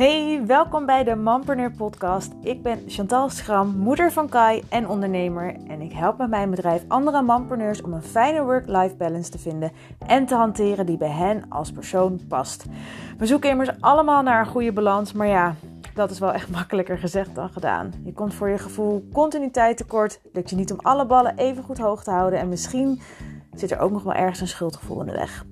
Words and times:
Hey, 0.00 0.42
welkom 0.46 0.86
bij 0.86 1.04
de 1.04 1.14
Mampreneur 1.14 1.70
podcast. 1.70 2.32
Ik 2.42 2.62
ben 2.62 2.84
Chantal 2.86 3.28
Schram, 3.28 3.76
moeder 3.76 4.12
van 4.12 4.28
Kai 4.28 4.62
en 4.68 4.88
ondernemer. 4.88 5.56
En 5.66 5.80
ik 5.80 5.92
help 5.92 6.18
met 6.18 6.30
mijn 6.30 6.50
bedrijf 6.50 6.84
andere 6.88 7.22
mampreneurs 7.22 7.82
om 7.82 7.92
een 7.92 8.02
fijne 8.02 8.42
work-life 8.42 8.94
balance 8.96 9.30
te 9.30 9.38
vinden 9.38 9.72
en 10.06 10.26
te 10.26 10.34
hanteren 10.34 10.86
die 10.86 10.96
bij 10.96 11.10
hen 11.10 11.44
als 11.48 11.72
persoon 11.72 12.20
past. 12.28 12.64
We 13.18 13.26
zoeken 13.26 13.50
immers 13.50 13.80
allemaal 13.80 14.22
naar 14.22 14.40
een 14.40 14.52
goede 14.52 14.72
balans, 14.72 15.12
maar 15.12 15.26
ja, 15.26 15.54
dat 15.94 16.10
is 16.10 16.18
wel 16.18 16.32
echt 16.32 16.50
makkelijker 16.58 16.98
gezegd 16.98 17.34
dan 17.34 17.48
gedaan. 17.48 17.92
Je 18.04 18.12
komt 18.12 18.34
voor 18.34 18.48
je 18.48 18.58
gevoel 18.58 19.08
continuïteit 19.12 19.76
tekort, 19.76 20.20
lukt 20.32 20.50
je 20.50 20.56
niet 20.56 20.72
om 20.72 20.78
alle 20.80 21.06
ballen 21.06 21.36
even 21.36 21.62
goed 21.62 21.78
hoog 21.78 22.02
te 22.02 22.10
houden 22.10 22.38
en 22.38 22.48
misschien 22.48 23.00
zit 23.54 23.70
er 23.70 23.78
ook 23.78 23.90
nog 23.90 24.02
wel 24.02 24.14
ergens 24.14 24.40
een 24.40 24.48
schuldgevoel 24.48 25.00
in 25.00 25.06
de 25.06 25.12
weg. 25.12 25.44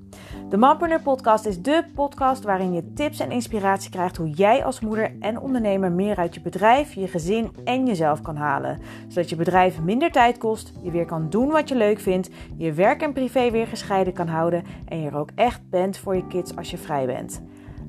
De 0.48 0.56
Mompreneur 0.56 1.00
podcast 1.00 1.46
is 1.46 1.62
dé 1.62 1.82
podcast 1.94 2.44
waarin 2.44 2.72
je 2.72 2.92
tips 2.92 3.20
en 3.20 3.30
inspiratie 3.30 3.90
krijgt 3.90 4.16
hoe 4.16 4.30
jij 4.30 4.64
als 4.64 4.80
moeder 4.80 5.12
en 5.20 5.40
ondernemer 5.40 5.92
meer 5.92 6.16
uit 6.16 6.34
je 6.34 6.40
bedrijf, 6.40 6.94
je 6.94 7.08
gezin 7.08 7.50
en 7.64 7.86
jezelf 7.86 8.22
kan 8.22 8.36
halen. 8.36 8.78
Zodat 9.08 9.30
je 9.30 9.36
bedrijf 9.36 9.80
minder 9.80 10.10
tijd 10.10 10.38
kost, 10.38 10.72
je 10.82 10.90
weer 10.90 11.04
kan 11.04 11.30
doen 11.30 11.48
wat 11.48 11.68
je 11.68 11.74
leuk 11.74 12.00
vindt, 12.00 12.30
je 12.56 12.72
werk 12.72 13.02
en 13.02 13.12
privé 13.12 13.50
weer 13.50 13.66
gescheiden 13.66 14.12
kan 14.12 14.28
houden 14.28 14.64
en 14.86 15.00
je 15.00 15.08
er 15.08 15.16
ook 15.16 15.30
echt 15.34 15.60
bent 15.70 15.98
voor 15.98 16.16
je 16.16 16.26
kids 16.26 16.56
als 16.56 16.70
je 16.70 16.78
vrij 16.78 17.06
bent. 17.06 17.42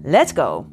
Let's 0.03 0.31
go! 0.31 0.65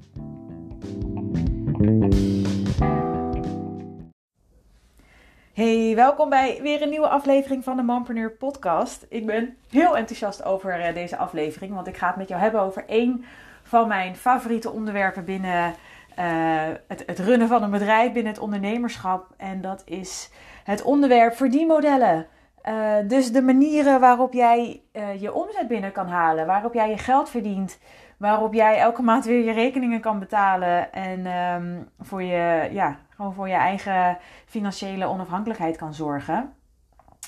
Hey, 5.56 5.92
welkom 5.95 6.28
bij 6.28 6.59
weer 6.62 6.83
een 6.83 6.88
nieuwe 6.88 7.09
aflevering 7.09 7.64
van 7.64 7.77
de 7.77 7.83
Mompreneur 7.83 8.30
podcast. 8.30 9.06
Ik 9.09 9.27
ben 9.27 9.56
heel 9.70 9.97
enthousiast 9.97 10.45
over 10.45 10.80
eh, 10.80 10.95
deze 10.95 11.16
aflevering, 11.16 11.74
want 11.74 11.87
ik 11.87 11.97
ga 11.97 12.06
het 12.06 12.16
met 12.16 12.28
jou 12.28 12.41
hebben 12.41 12.60
over 12.60 12.84
één 12.87 13.24
van 13.62 13.88
mijn 13.88 14.17
favoriete 14.17 14.70
onderwerpen 14.70 15.25
binnen 15.25 15.75
uh, 16.19 16.62
het, 16.89 17.03
het, 17.06 17.19
runnen 17.19 17.48
van 17.48 17.62
een 17.62 17.70
bedrijf, 17.70 18.12
binnen 18.12 18.33
het 18.33 18.42
ondernemerschap. 18.42 19.27
En 19.36 19.61
dat 19.61 19.83
is 19.84 20.30
het 20.64 20.83
onderwerp 20.83 21.36
verdienmodellen. 21.36 22.27
Uh, 22.69 22.95
dus 23.08 23.33
de 23.33 23.42
manieren 23.42 24.00
waarop 24.00 24.33
jij 24.33 24.83
je 25.19 25.33
omzet 25.33 25.69
binnen 25.69 25.92
kan 25.92 26.08
halen, 26.08 26.47
waarop 26.47 26.75
jij 26.75 26.91
je 26.91 26.98
geld 26.98 27.30
verdient, 27.30 27.78
waarop 28.17 28.55
jij 28.55 28.78
elke 28.78 29.03
maand 29.03 29.25
weer 29.25 29.45
je 29.45 29.53
rekeningen 29.53 30.00
kan 30.00 30.19
betalen 30.19 30.92
en 30.92 31.27
um, 31.27 31.89
voor 32.00 32.23
je, 32.23 32.69
ja, 32.73 32.98
gewoon 33.08 33.34
voor 33.34 33.48
je 33.48 33.55
eigen 33.55 34.19
financiële 34.47 35.06
onafhankelijkheid 35.06 35.77
kan 35.77 35.95
zorgen. 35.95 36.53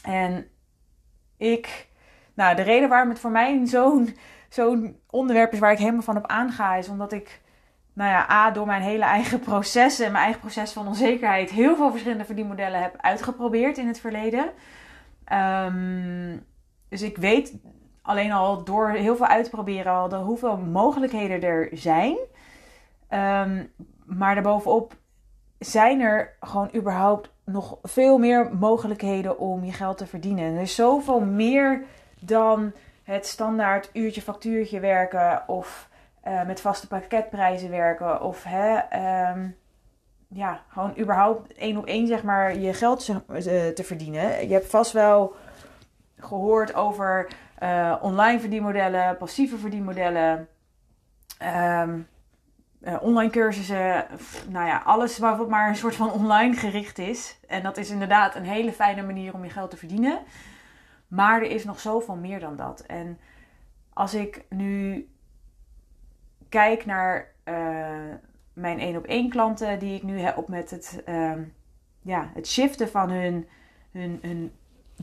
En 0.02 0.46
ik, 1.36 1.88
nou, 2.34 2.56
de 2.56 2.62
reden 2.62 2.88
waarom 2.88 3.08
het 3.08 3.20
voor 3.20 3.30
mij 3.30 3.66
zo'n 3.66 4.16
zo'n 4.48 5.00
onderwerp 5.10 5.52
is 5.52 5.58
waar 5.58 5.72
ik 5.72 5.78
helemaal 5.78 6.02
van 6.02 6.16
op 6.16 6.26
aanga, 6.26 6.74
is 6.74 6.88
omdat 6.88 7.12
ik, 7.12 7.40
nou 7.92 8.10
ja, 8.10 8.30
A, 8.30 8.50
door 8.50 8.66
mijn 8.66 8.82
hele 8.82 9.04
eigen 9.04 9.40
proces 9.40 10.00
en 10.00 10.12
mijn 10.12 10.24
eigen 10.24 10.40
proces 10.40 10.72
van 10.72 10.86
onzekerheid 10.86 11.50
heel 11.50 11.76
veel 11.76 11.90
verschillende 11.90 12.24
verdienmodellen 12.24 12.82
heb 12.82 12.96
uitgeprobeerd 13.00 13.78
in 13.78 13.86
het 13.86 14.00
verleden. 14.00 14.50
Um, 15.32 16.46
dus 16.88 17.02
ik 17.02 17.16
weet 17.16 17.56
alleen 18.08 18.32
al 18.32 18.64
door 18.64 18.90
heel 18.90 19.16
veel 19.16 19.26
uit 19.26 19.44
te 19.44 19.50
proberen 19.50 19.92
al 19.92 20.08
de 20.08 20.16
hoeveel 20.16 20.56
mogelijkheden 20.56 21.42
er 21.42 21.68
zijn. 21.72 22.16
Um, 23.10 23.72
maar 24.04 24.34
daarbovenop 24.34 24.94
zijn 25.58 26.00
er 26.00 26.36
gewoon 26.40 26.70
überhaupt 26.74 27.30
nog 27.44 27.78
veel 27.82 28.18
meer 28.18 28.56
mogelijkheden 28.56 29.38
om 29.38 29.64
je 29.64 29.72
geld 29.72 29.98
te 29.98 30.06
verdienen. 30.06 30.54
Er 30.54 30.60
is 30.60 30.74
zoveel 30.74 31.20
meer 31.20 31.84
dan 32.20 32.72
het 33.02 33.26
standaard 33.26 33.90
uurtje 33.92 34.22
factuurtje 34.22 34.80
werken 34.80 35.42
of 35.46 35.88
uh, 36.26 36.46
met 36.46 36.60
vaste 36.60 36.86
pakketprijzen 36.86 37.70
werken 37.70 38.22
of 38.22 38.44
hè, 38.44 38.78
um, 39.30 39.56
ja, 40.28 40.60
gewoon 40.68 40.94
überhaupt 40.98 41.52
één 41.52 41.76
op 41.76 41.86
één 41.86 42.06
zeg 42.06 42.22
maar 42.22 42.56
je 42.56 42.72
geld 42.72 43.04
te 43.74 43.84
verdienen. 43.84 44.48
Je 44.48 44.52
hebt 44.52 44.70
vast 44.70 44.92
wel 44.92 45.34
gehoord 46.16 46.74
over 46.74 47.28
uh, 47.62 47.96
online 48.00 48.40
verdienmodellen, 48.40 49.16
passieve 49.16 49.58
verdienmodellen. 49.58 50.48
Um, 51.42 52.08
uh, 52.80 53.02
online 53.02 53.30
cursussen, 53.30 54.06
nou 54.48 54.66
ja, 54.66 54.82
alles 54.84 55.18
wat 55.18 55.48
maar 55.48 55.68
een 55.68 55.76
soort 55.76 55.94
van 55.94 56.12
online 56.12 56.54
gericht 56.56 56.98
is. 56.98 57.40
En 57.46 57.62
dat 57.62 57.76
is 57.76 57.90
inderdaad 57.90 58.34
een 58.34 58.44
hele 58.44 58.72
fijne 58.72 59.02
manier 59.02 59.34
om 59.34 59.44
je 59.44 59.50
geld 59.50 59.70
te 59.70 59.76
verdienen. 59.76 60.18
Maar 61.08 61.42
er 61.42 61.50
is 61.50 61.64
nog 61.64 61.80
zoveel 61.80 62.16
meer 62.16 62.40
dan 62.40 62.56
dat. 62.56 62.80
En 62.80 63.18
als 63.92 64.14
ik 64.14 64.44
nu 64.48 65.08
kijk 66.48 66.86
naar 66.86 67.32
uh, 67.44 68.14
mijn 68.52 68.78
één 68.78 68.96
op 68.96 69.04
één 69.04 69.28
klanten 69.28 69.78
die 69.78 69.94
ik 69.94 70.02
nu 70.02 70.18
heb 70.18 70.48
met 70.48 70.70
het, 70.70 71.02
uh, 71.08 71.32
ja, 72.02 72.30
het 72.34 72.48
shiften 72.48 72.88
van 72.88 73.10
hun, 73.10 73.48
hun, 73.92 74.18
hun 74.22 74.52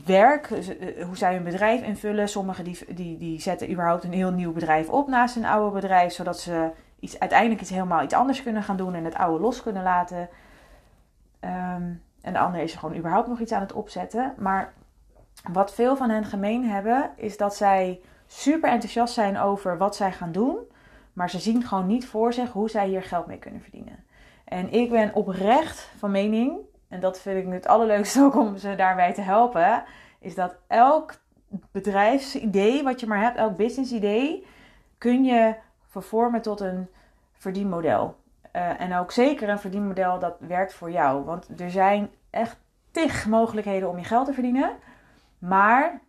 werk, 0.04 0.48
hoe 1.06 1.16
zij 1.16 1.34
hun 1.34 1.44
bedrijf 1.44 1.82
invullen. 1.82 2.28
Sommigen 2.28 2.64
die, 2.64 2.94
die, 2.94 3.18
die 3.18 3.40
zetten 3.40 3.70
überhaupt 3.70 4.04
een 4.04 4.12
heel 4.12 4.30
nieuw 4.30 4.52
bedrijf 4.52 4.88
op 4.88 5.08
naast 5.08 5.34
hun 5.34 5.44
oude 5.44 5.74
bedrijf, 5.74 6.12
zodat 6.12 6.40
ze 6.40 6.70
iets, 7.00 7.18
uiteindelijk 7.18 7.60
iets 7.60 7.70
helemaal 7.70 8.02
iets 8.02 8.14
anders 8.14 8.42
kunnen 8.42 8.62
gaan 8.62 8.76
doen 8.76 8.94
en 8.94 9.04
het 9.04 9.14
oude 9.14 9.42
los 9.42 9.62
kunnen 9.62 9.82
laten. 9.82 10.28
Um, 11.40 12.02
en 12.20 12.32
de 12.32 12.38
andere 12.38 12.62
is 12.62 12.72
er 12.72 12.78
gewoon 12.78 12.96
überhaupt 12.96 13.28
nog 13.28 13.40
iets 13.40 13.52
aan 13.52 13.60
het 13.60 13.72
opzetten. 13.72 14.34
Maar 14.38 14.72
wat 15.52 15.74
veel 15.74 15.96
van 15.96 16.10
hen 16.10 16.24
gemeen 16.24 16.64
hebben, 16.64 17.10
is 17.16 17.36
dat 17.36 17.56
zij 17.56 18.00
super 18.26 18.70
enthousiast 18.70 19.14
zijn 19.14 19.38
over 19.38 19.78
wat 19.78 19.96
zij 19.96 20.12
gaan 20.12 20.32
doen. 20.32 20.58
Maar 21.12 21.30
ze 21.30 21.38
zien 21.38 21.62
gewoon 21.62 21.86
niet 21.86 22.06
voor 22.06 22.32
zich 22.32 22.52
hoe 22.52 22.70
zij 22.70 22.86
hier 22.88 23.02
geld 23.02 23.26
mee 23.26 23.38
kunnen 23.38 23.60
verdienen. 23.60 24.04
En 24.44 24.72
ik 24.72 24.90
ben 24.90 25.14
oprecht 25.14 25.90
van 25.98 26.10
mening, 26.10 26.58
en 26.88 27.00
dat 27.00 27.20
vind 27.20 27.46
ik 27.46 27.52
het 27.52 27.66
allerleukste 27.66 28.22
ook 28.22 28.34
om 28.34 28.56
ze 28.56 28.74
daarbij 28.74 29.14
te 29.14 29.20
helpen, 29.20 29.84
is 30.18 30.34
dat 30.34 30.56
elk 30.66 31.14
bedrijfsidee 31.70 32.82
wat 32.82 33.00
je 33.00 33.06
maar 33.06 33.20
hebt, 33.20 33.36
elk 33.36 33.56
business 33.56 33.92
idee, 33.92 34.46
kun 34.98 35.24
je 35.24 35.54
vervormen 35.86 36.42
tot 36.42 36.60
een 36.60 36.88
verdienmodel. 37.32 38.16
Uh, 38.52 38.80
en 38.80 38.96
ook 38.96 39.12
zeker 39.12 39.48
een 39.48 39.58
verdienmodel 39.58 40.18
dat 40.18 40.36
werkt 40.38 40.74
voor 40.74 40.90
jou. 40.90 41.24
Want 41.24 41.60
er 41.60 41.70
zijn 41.70 42.10
echt 42.30 42.56
tig 42.90 43.26
mogelijkheden 43.26 43.88
om 43.88 43.98
je 43.98 44.04
geld 44.04 44.26
te 44.26 44.32
verdienen. 44.32 44.70
Maar, 45.38 46.00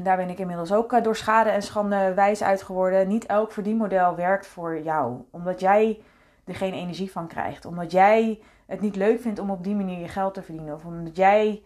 daar 0.00 0.16
ben 0.16 0.28
ik 0.28 0.38
inmiddels 0.38 0.72
ook 0.72 0.92
eh, 0.92 1.02
door 1.02 1.16
schade 1.16 1.50
en 1.50 1.62
schande 1.62 2.14
wijs 2.14 2.42
uit 2.42 2.62
geworden. 2.62 3.08
Niet 3.08 3.26
elk 3.26 3.52
verdienmodel 3.52 4.14
werkt 4.14 4.46
voor 4.46 4.82
jou. 4.82 5.24
Omdat 5.30 5.60
jij 5.60 6.00
er 6.44 6.54
geen 6.54 6.72
energie 6.72 7.10
van 7.10 7.26
krijgt. 7.26 7.64
Omdat 7.64 7.92
jij 7.92 8.40
het 8.68 8.80
niet 8.80 8.96
leuk 8.96 9.20
vindt 9.20 9.38
om 9.38 9.50
op 9.50 9.64
die 9.64 9.74
manier 9.74 9.98
je 9.98 10.08
geld 10.08 10.34
te 10.34 10.42
verdienen. 10.42 10.74
Of 10.74 10.84
omdat 10.84 11.16
jij 11.16 11.62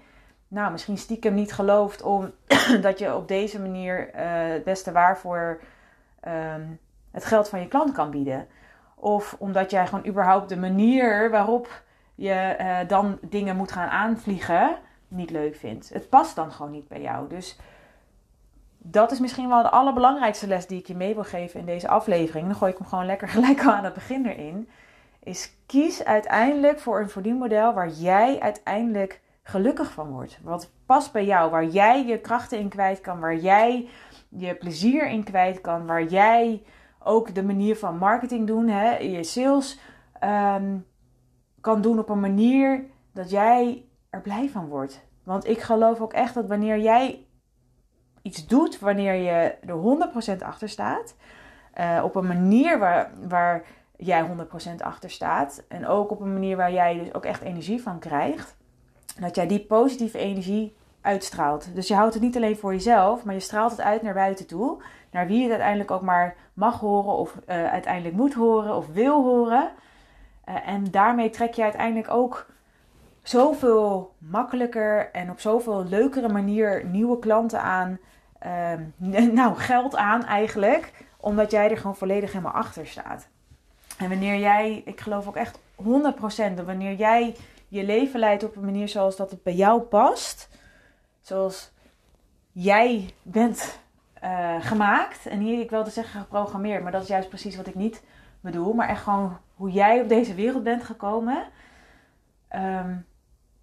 nou, 0.49 0.73
misschien 0.73 0.99
stiekem 0.99 1.35
niet 1.35 1.53
gelooft 1.53 2.03
om, 2.03 2.31
dat 2.81 2.99
je 2.99 3.15
op 3.15 3.29
deze 3.29 3.61
manier 3.61 4.09
uh, 4.15 4.53
het 4.53 4.65
beste 4.65 4.93
waar 4.93 5.19
voor 5.19 5.61
um, 6.29 6.79
het 7.11 7.25
geld 7.25 7.49
van 7.49 7.61
je 7.61 7.69
klant 7.69 7.93
kan 7.93 8.11
bieden. 8.11 8.47
Of 8.95 9.37
omdat 9.39 9.71
jij 9.71 9.87
gewoon 9.87 10.07
überhaupt 10.07 10.49
de 10.49 10.57
manier 10.57 11.31
waarop 11.31 11.83
je 12.15 12.57
uh, 12.61 12.79
dan 12.89 13.19
dingen 13.21 13.57
moet 13.57 13.73
gaan 13.73 13.89
aanvliegen 13.89 14.77
niet 15.09 15.31
leuk 15.31 15.57
vindt. 15.57 15.89
Het 15.89 16.09
past 16.09 16.37
dan 16.37 16.53
gewoon 16.53 16.73
niet 16.73 16.89
bij 16.89 17.01
jou. 17.01 17.29
Dus 17.29 17.59
dat 18.79 19.13
is 19.13 19.21
misschien 19.21 19.49
wel 19.49 19.63
de 19.63 19.71
allerbelangrijkste 19.71 20.47
les 20.47 20.67
die 20.67 20.79
ik 20.79 20.87
je 20.87 20.95
mee 20.95 21.15
wil 21.15 21.25
geven 21.25 21.61
in 21.61 21.67
deze 21.67 21.89
aflevering. 21.89 22.47
Dan 22.47 22.57
gooi 22.57 22.73
ik 22.73 22.79
hem 22.79 22.87
gewoon 22.87 23.07
lekker 23.07 23.29
gelijk 23.39 23.65
aan 23.65 23.84
het 23.84 23.95
begin 23.95 24.27
erin. 24.27 24.69
Is 25.22 25.56
kies 25.66 26.05
uiteindelijk 26.05 26.78
voor 26.78 27.00
een 27.00 27.09
verdienmodel 27.09 27.75
waar 27.75 27.88
jij 27.88 28.41
uiteindelijk 28.41 29.21
gelukkig 29.43 29.93
van 29.93 30.10
wordt. 30.10 30.38
Wat 30.43 30.71
past 30.87 31.12
bij 31.12 31.25
jou, 31.25 31.50
waar 31.50 31.66
jij 31.66 32.06
je 32.06 32.21
krachten 32.21 32.59
in 32.59 32.69
kwijt 32.69 33.00
kan, 33.00 33.21
waar 33.21 33.37
jij 33.37 33.88
je 34.28 34.55
plezier 34.55 35.09
in 35.09 35.24
kwijt 35.24 35.60
kan, 35.60 35.86
waar 35.86 36.04
jij 36.04 36.63
ook 36.98 37.34
de 37.34 37.42
manier 37.42 37.77
van 37.77 37.98
marketing 37.98 38.47
doen, 38.47 38.69
hè, 38.69 38.97
je 38.97 39.24
sales 39.24 39.78
um, 40.24 40.86
kan 41.60 41.80
doen 41.80 41.98
op 41.98 42.09
een 42.09 42.21
manier 42.21 42.84
dat 43.13 43.30
jij 43.30 43.84
er 44.10 44.21
blij 44.21 44.48
van 44.48 44.69
wordt. 44.69 45.04
Want 45.24 45.48
ik 45.48 45.60
geloof 45.60 46.01
ook 46.01 46.13
echt 46.13 46.34
dat 46.34 46.47
wanneer 46.47 46.78
jij 46.78 47.27
iets 48.22 48.47
doet, 48.47 48.78
wanneer 48.78 49.15
je 49.15 49.57
er 49.66 50.36
100% 50.39 50.42
achter 50.42 50.69
staat, 50.69 51.15
uh, 51.80 52.01
op 52.04 52.15
een 52.15 52.27
manier 52.27 52.78
waar, 52.78 53.10
waar 53.28 53.65
jij 54.04 54.28
100% 54.28 54.75
achter 54.78 55.10
staat, 55.10 55.63
en 55.69 55.87
ook 55.87 56.10
op 56.10 56.21
een 56.21 56.33
manier 56.33 56.57
waar 56.57 56.72
jij 56.72 56.99
dus 56.99 57.15
ook 57.15 57.25
echt 57.25 57.43
energie 57.43 57.83
van 57.83 57.99
krijgt, 57.99 58.57
dat 59.21 59.34
jij 59.34 59.47
die 59.47 59.60
positieve 59.60 60.19
energie 60.19 60.75
uitstraalt. 61.01 61.75
Dus 61.75 61.89
je 61.89 61.95
houdt 61.95 62.15
het 62.15 62.22
niet 62.22 62.37
alleen 62.37 62.57
voor 62.57 62.72
jezelf, 62.72 63.25
maar 63.25 63.34
je 63.34 63.41
straalt 63.41 63.71
het 63.71 63.81
uit 63.81 64.03
naar 64.03 64.15
buiten 64.15 64.47
toe. 64.47 64.83
Naar 65.10 65.27
wie 65.27 65.43
het 65.43 65.51
uiteindelijk 65.51 65.91
ook 65.91 66.03
maar 66.03 66.37
mag 66.53 66.81
horen, 66.81 67.13
of 67.13 67.34
uh, 67.34 67.71
uiteindelijk 67.71 68.15
moet 68.15 68.34
horen, 68.34 68.77
of 68.77 68.87
wil 68.87 69.22
horen. 69.22 69.71
Uh, 70.48 70.69
en 70.69 70.91
daarmee 70.91 71.31
trek 71.31 71.55
je 71.55 71.63
uiteindelijk 71.63 72.10
ook 72.10 72.47
zoveel 73.22 74.15
makkelijker 74.19 75.10
en 75.10 75.31
op 75.31 75.41
zoveel 75.41 75.84
leukere 75.84 76.28
manier 76.28 76.84
nieuwe 76.84 77.19
klanten 77.19 77.63
aan. 77.63 77.98
Uh, 78.47 78.72
nou, 79.33 79.57
geld 79.57 79.97
aan 79.97 80.25
eigenlijk, 80.25 80.93
omdat 81.21 81.51
jij 81.51 81.71
er 81.71 81.77
gewoon 81.77 81.97
volledig 81.97 82.33
helemaal 82.33 82.53
achter 82.53 82.87
staat. 82.87 83.28
En 83.98 84.09
wanneer 84.09 84.39
jij, 84.39 84.83
ik 84.84 85.00
geloof 85.00 85.27
ook 85.27 85.36
echt 85.36 85.59
100% 85.59 85.84
dat 86.54 86.66
wanneer 86.66 86.94
jij 86.94 87.36
je 87.68 87.84
leven 87.84 88.21
leidt 88.21 88.44
op 88.44 88.56
een 88.56 88.65
manier 88.65 88.89
zoals 88.89 89.16
dat 89.16 89.30
het 89.30 89.42
bij 89.42 89.54
jou 89.54 89.80
past, 89.80 90.48
zoals 91.21 91.72
jij 92.53 93.15
bent 93.22 93.78
uh, 94.24 94.56
gemaakt, 94.60 95.27
en 95.27 95.41
hier 95.41 95.60
ik 95.60 95.71
wilde 95.71 95.91
zeggen 95.91 96.21
geprogrammeerd, 96.21 96.83
maar 96.83 96.92
dat 96.92 97.03
is 97.03 97.09
juist 97.09 97.28
precies 97.28 97.56
wat 97.56 97.66
ik 97.66 97.74
niet 97.74 98.03
bedoel, 98.41 98.72
maar 98.72 98.89
echt 98.89 99.03
gewoon 99.03 99.39
hoe 99.54 99.71
jij 99.71 100.00
op 100.00 100.09
deze 100.09 100.34
wereld 100.34 100.62
bent 100.62 100.84
gekomen, 100.84 101.47
ehm, 102.48 102.97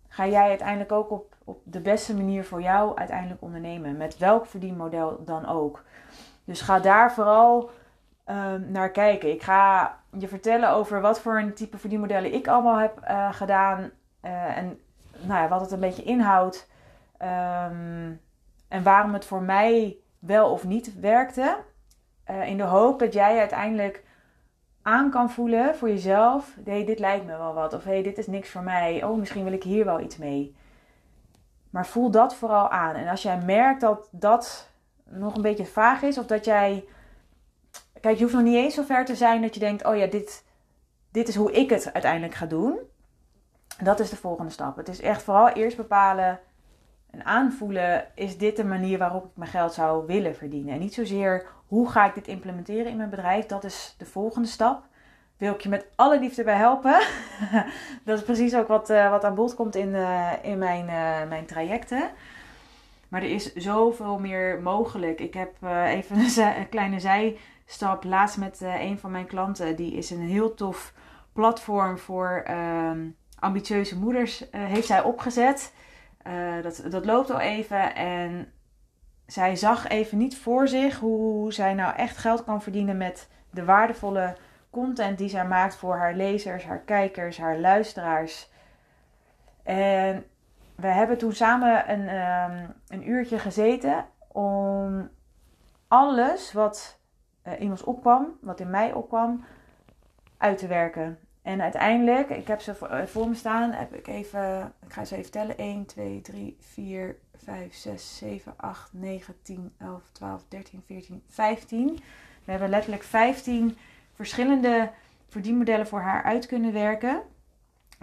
ga 0.08 0.28
jij 0.28 0.50
uiteindelijk 0.50 0.92
ook 0.92 1.12
op, 1.12 1.36
op 1.44 1.62
de 1.64 1.80
beste 1.80 2.16
manier 2.16 2.44
voor 2.44 2.62
jou 2.62 2.98
uiteindelijk 2.98 3.42
ondernemen. 3.42 3.98
Met 3.98 4.18
welk 4.18 4.46
verdienmodel 4.46 5.24
dan 5.26 5.46
ook. 5.46 5.84
Dus 6.44 6.62
ga 6.62 6.80
daar 6.80 7.14
vooral 7.14 7.70
um, 8.26 8.72
naar 8.72 8.92
kijken. 8.92 9.32
Ik 9.32 9.44
ga 9.44 9.99
je 10.18 10.28
vertellen 10.28 10.70
over 10.70 11.02
wat 11.02 11.20
voor 11.20 11.40
een 11.40 11.54
type 11.54 11.78
verdienmodellen 11.78 12.34
ik 12.34 12.48
allemaal 12.48 12.78
heb 12.78 13.00
uh, 13.10 13.34
gedaan. 13.34 13.92
Uh, 14.26 14.58
en 14.58 14.80
nou 15.20 15.42
ja, 15.42 15.48
wat 15.48 15.62
het 15.62 15.72
een 15.72 15.80
beetje 15.80 16.04
inhoudt. 16.04 16.70
Um, 17.22 18.22
en 18.68 18.84
waarom 18.84 19.14
het 19.14 19.26
voor 19.26 19.42
mij 19.42 19.98
wel 20.20 20.52
of 20.52 20.64
niet 20.64 21.00
werkte. 21.00 21.58
Uh, 22.30 22.48
in 22.48 22.58
de 22.58 22.64
hoop 22.64 23.00
dat 23.00 23.14
jij 23.14 23.40
uiteindelijk 23.40 24.04
aan 24.82 25.10
kan 25.10 25.32
voelen 25.32 25.76
voor 25.76 25.90
jezelf. 25.90 26.56
hey, 26.66 26.86
dit 26.86 27.00
lijkt 27.00 27.26
me 27.26 27.38
wel 27.38 27.54
wat. 27.54 27.74
Of 27.74 27.84
hey, 27.84 28.04
dit 28.04 28.18
is 28.18 28.28
niks 28.28 28.50
voor 28.50 28.64
mij. 28.64 29.04
Oh, 29.04 29.18
misschien 29.18 29.44
wil 29.44 29.54
ik 29.54 29.64
hier 29.64 29.86
wel 29.86 30.00
iets 30.00 30.18
mee. 30.18 30.56
Maar 31.70 31.86
voel 31.86 32.12
dat 32.12 32.36
vooral 32.36 32.70
aan. 32.70 32.96
En 32.96 33.08
als 33.08 33.22
jij 33.22 33.38
merkt 33.38 33.82
dat 33.82 34.08
dat 34.12 34.70
nog 35.04 35.36
een 35.36 35.42
beetje 35.42 35.66
vaag 35.66 36.02
is. 36.02 36.18
Of 36.18 36.26
dat 36.26 36.46
jij 36.46 36.86
Kijk, 38.02 38.18
je 38.18 38.24
hoeft 38.24 38.36
nog 38.36 38.44
niet 38.44 38.56
eens 38.56 38.76
zo 38.76 38.84
ver 38.84 39.06
te 39.06 39.16
zijn 39.16 39.42
dat 39.42 39.54
je 39.54 39.60
denkt: 39.60 39.86
oh 39.86 39.98
ja, 39.98 40.06
dit, 40.06 40.46
dit 41.12 41.28
is 41.28 41.36
hoe 41.36 41.52
ik 41.52 41.70
het 41.70 41.94
uiteindelijk 41.94 42.34
ga 42.34 42.46
doen. 42.46 42.80
Dat 43.84 44.00
is 44.00 44.10
de 44.10 44.16
volgende 44.16 44.52
stap. 44.52 44.78
Het 44.78 44.88
is 44.88 45.02
echt 45.02 45.24
vooral 45.24 45.50
eerst 45.50 45.78
bepalen 45.78 46.40
en 47.10 47.26
aanvoelen: 47.26 48.06
is 48.16 48.38
dit 48.38 48.56
de 48.56 48.66
manier 48.66 48.98
waarop 48.98 49.26
ik 49.26 49.32
mijn 49.34 49.52
geld 49.52 49.74
zou 49.74 50.06
willen 50.06 50.36
verdienen? 50.36 50.74
En 50.74 50.80
niet 50.80 50.94
zozeer 50.94 51.46
hoe 51.68 51.90
ga 51.90 52.06
ik 52.06 52.14
dit 52.14 52.28
implementeren 52.28 52.92
in 52.92 52.98
mijn 52.98 53.10
bedrijf. 53.10 53.46
Dat 53.46 53.64
is 53.64 53.96
de 53.98 54.06
volgende 54.06 54.48
stap. 54.48 54.84
Wil 55.38 55.54
ik 55.54 55.62
je 55.62 55.70
met 55.70 55.86
alle 55.96 56.20
liefde 56.20 56.44
bij 56.44 56.56
helpen? 56.56 57.02
dat 58.06 58.18
is 58.18 58.24
precies 58.24 58.56
ook 58.56 58.68
wat, 58.68 58.90
uh, 58.90 59.10
wat 59.10 59.24
aan 59.24 59.36
bod 59.36 59.56
komt 59.56 59.76
in, 59.76 59.90
uh, 59.90 60.32
in 60.42 60.58
mijn, 60.58 60.86
uh, 60.86 61.30
mijn 61.30 61.46
trajecten. 61.46 62.10
Maar 63.08 63.22
er 63.22 63.30
is 63.30 63.54
zoveel 63.54 64.20
meer 64.20 64.62
mogelijk. 64.62 65.20
Ik 65.20 65.34
heb 65.34 65.64
even 65.86 66.18
een, 66.24 66.58
een 66.58 66.70
kleine 66.70 67.00
zij 67.00 67.38
stap 67.72 68.04
laatst 68.04 68.38
met 68.38 68.62
uh, 68.62 68.82
een 68.82 69.00
van 69.00 69.12
mijn 69.12 69.26
klanten. 69.26 69.76
Die 69.76 69.94
is 69.94 70.10
een 70.10 70.22
heel 70.22 70.54
tof 70.54 70.94
platform 71.34 71.98
voor 71.98 72.46
uh, 72.50 72.92
ambitieuze 73.40 73.98
moeders. 73.98 74.42
Uh, 74.42 74.48
heeft 74.52 74.88
zij 74.88 75.02
opgezet. 75.02 75.74
Eh, 76.18 76.62
dat, 76.62 76.84
dat 76.90 77.06
loopt 77.06 77.30
al 77.30 77.40
even. 77.40 77.96
En 77.96 78.52
zij 79.26 79.56
zag 79.56 79.88
even 79.88 80.18
niet 80.18 80.38
voor 80.38 80.68
zich 80.68 81.00
hoe 81.00 81.54
zij 81.54 81.74
nou 81.74 81.96
echt 81.96 82.18
geld 82.18 82.44
kan 82.44 82.62
verdienen 82.62 82.98
met 82.98 83.30
de 83.50 83.66
waardevolle 83.66 84.38
content 84.70 85.18
die 85.18 85.30
zij 85.30 85.46
maakt 85.46 85.76
voor 85.76 85.98
haar 85.98 86.14
lezers, 86.14 86.64
haar 86.64 86.82
kijkers, 86.82 87.38
haar 87.38 87.60
luisteraars. 87.60 88.52
En 89.64 90.26
we 90.76 90.88
hebben 90.88 91.18
toen 91.18 91.34
samen 91.34 91.92
een, 91.92 92.16
um, 92.16 92.74
een 92.88 93.10
uurtje 93.10 93.40
gezeten 93.40 94.06
om 94.28 95.10
alles 95.88 96.54
wat 96.54 96.99
uh, 97.62 97.72
opkwam, 97.86 98.38
wat 98.42 98.60
in 98.60 98.70
mij 98.70 98.94
opkwam, 98.94 99.44
uit 100.38 100.58
te 100.58 100.68
werken. 100.68 101.20
En 101.42 101.62
uiteindelijk, 101.62 102.30
ik 102.30 102.48
heb 102.48 102.62
ze 102.62 102.76
voor, 102.76 103.08
voor 103.08 103.28
me 103.28 103.36
staan, 103.36 103.72
heb 103.72 103.94
ik 103.94 104.08
even, 104.08 104.74
ik 104.86 104.94
ga 104.94 105.06
ze 105.06 105.16
even 105.16 105.32
tellen: 105.32 105.58
1, 105.58 105.86
2, 105.86 106.22
3, 106.22 106.58
4, 106.60 107.16
5, 107.36 107.74
6, 107.74 108.18
7, 108.18 108.54
8, 108.58 108.94
9, 108.94 109.36
10, 109.42 109.74
11, 109.78 110.02
12, 110.12 110.44
13, 110.48 110.84
14, 110.86 111.24
15. 111.28 112.00
We 112.44 112.52
hebben 112.52 112.70
letterlijk 112.70 113.04
15 113.04 113.78
verschillende 114.14 114.92
verdienmodellen 115.28 115.88
voor 115.88 116.02
haar 116.02 116.24
uit 116.24 116.46
kunnen 116.46 116.74
werken. 116.74 117.22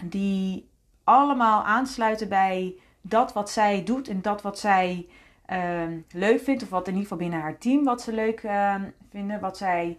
Die 0.05 0.71
allemaal 1.05 1.65
aansluiten 1.65 2.29
bij 2.29 2.81
dat 3.01 3.33
wat 3.33 3.51
zij 3.51 3.85
doet 3.85 4.09
en 4.09 4.23
dat 4.23 4.43
wat 4.43 4.59
zij 4.59 5.09
uh, 5.53 5.83
leuk 6.11 6.41
vindt. 6.41 6.63
Of 6.63 6.69
wat 6.69 6.87
in 6.87 6.93
ieder 6.93 7.03
geval 7.03 7.19
binnen 7.19 7.41
haar 7.41 7.59
team 7.59 7.85
wat 7.85 8.03
ze 8.03 8.13
leuk 8.13 8.43
uh, 8.43 8.75
vinden. 9.11 9.41
Wat 9.41 9.57
zij 9.57 9.99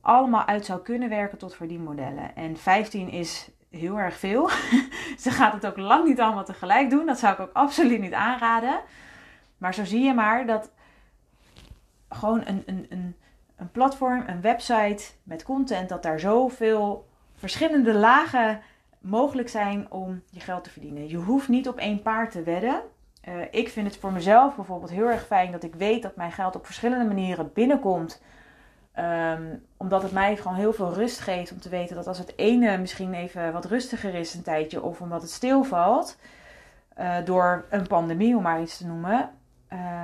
allemaal 0.00 0.44
uit 0.44 0.64
zou 0.64 0.80
kunnen 0.80 1.08
werken 1.08 1.38
tot 1.38 1.54
verdienmodellen. 1.54 2.36
En 2.36 2.56
15 2.56 3.08
is 3.08 3.50
heel 3.70 3.98
erg 3.98 4.18
veel. 4.18 4.48
ze 5.24 5.30
gaat 5.30 5.52
het 5.52 5.66
ook 5.66 5.76
lang 5.76 6.06
niet 6.06 6.20
allemaal 6.20 6.44
tegelijk 6.44 6.90
doen. 6.90 7.06
Dat 7.06 7.18
zou 7.18 7.32
ik 7.32 7.40
ook 7.40 7.52
absoluut 7.52 8.00
niet 8.00 8.12
aanraden. 8.12 8.80
Maar 9.58 9.74
zo 9.74 9.84
zie 9.84 10.04
je 10.04 10.14
maar 10.14 10.46
dat 10.46 10.70
gewoon 12.08 12.42
een, 12.44 12.62
een, 12.66 12.86
een, 12.88 13.16
een 13.56 13.70
platform, 13.70 14.24
een 14.26 14.40
website 14.40 15.04
met 15.22 15.42
content, 15.42 15.88
dat 15.88 16.02
daar 16.02 16.20
zoveel 16.20 17.08
verschillende 17.34 17.94
lagen 17.94 18.60
mogelijk 19.00 19.48
zijn 19.48 19.90
om 19.90 20.22
je 20.30 20.40
geld 20.40 20.64
te 20.64 20.70
verdienen. 20.70 21.08
Je 21.08 21.16
hoeft 21.16 21.48
niet 21.48 21.68
op 21.68 21.78
één 21.78 22.02
paard 22.02 22.30
te 22.30 22.42
wedden. 22.42 22.82
Uh, 23.28 23.34
ik 23.50 23.68
vind 23.68 23.86
het 23.86 23.96
voor 23.96 24.12
mezelf 24.12 24.56
bijvoorbeeld 24.56 24.90
heel 24.90 25.10
erg 25.10 25.26
fijn 25.26 25.52
dat 25.52 25.62
ik 25.62 25.74
weet 25.74 26.02
dat 26.02 26.16
mijn 26.16 26.32
geld 26.32 26.56
op 26.56 26.66
verschillende 26.66 27.04
manieren 27.04 27.52
binnenkomt. 27.52 28.22
Um, 28.98 29.64
omdat 29.76 30.02
het 30.02 30.12
mij 30.12 30.36
gewoon 30.36 30.56
heel 30.56 30.72
veel 30.72 30.92
rust 30.92 31.20
geeft 31.20 31.52
om 31.52 31.60
te 31.60 31.68
weten 31.68 31.96
dat 31.96 32.06
als 32.06 32.18
het 32.18 32.32
ene 32.36 32.78
misschien 32.78 33.14
even 33.14 33.52
wat 33.52 33.64
rustiger 33.64 34.14
is 34.14 34.34
een 34.34 34.42
tijdje, 34.42 34.82
of 34.82 35.00
omdat 35.00 35.22
het 35.22 35.30
stilvalt 35.30 36.18
uh, 36.98 37.16
door 37.24 37.64
een 37.70 37.86
pandemie, 37.86 38.36
om 38.36 38.42
maar 38.42 38.60
iets 38.60 38.76
te 38.76 38.86
noemen, 38.86 39.30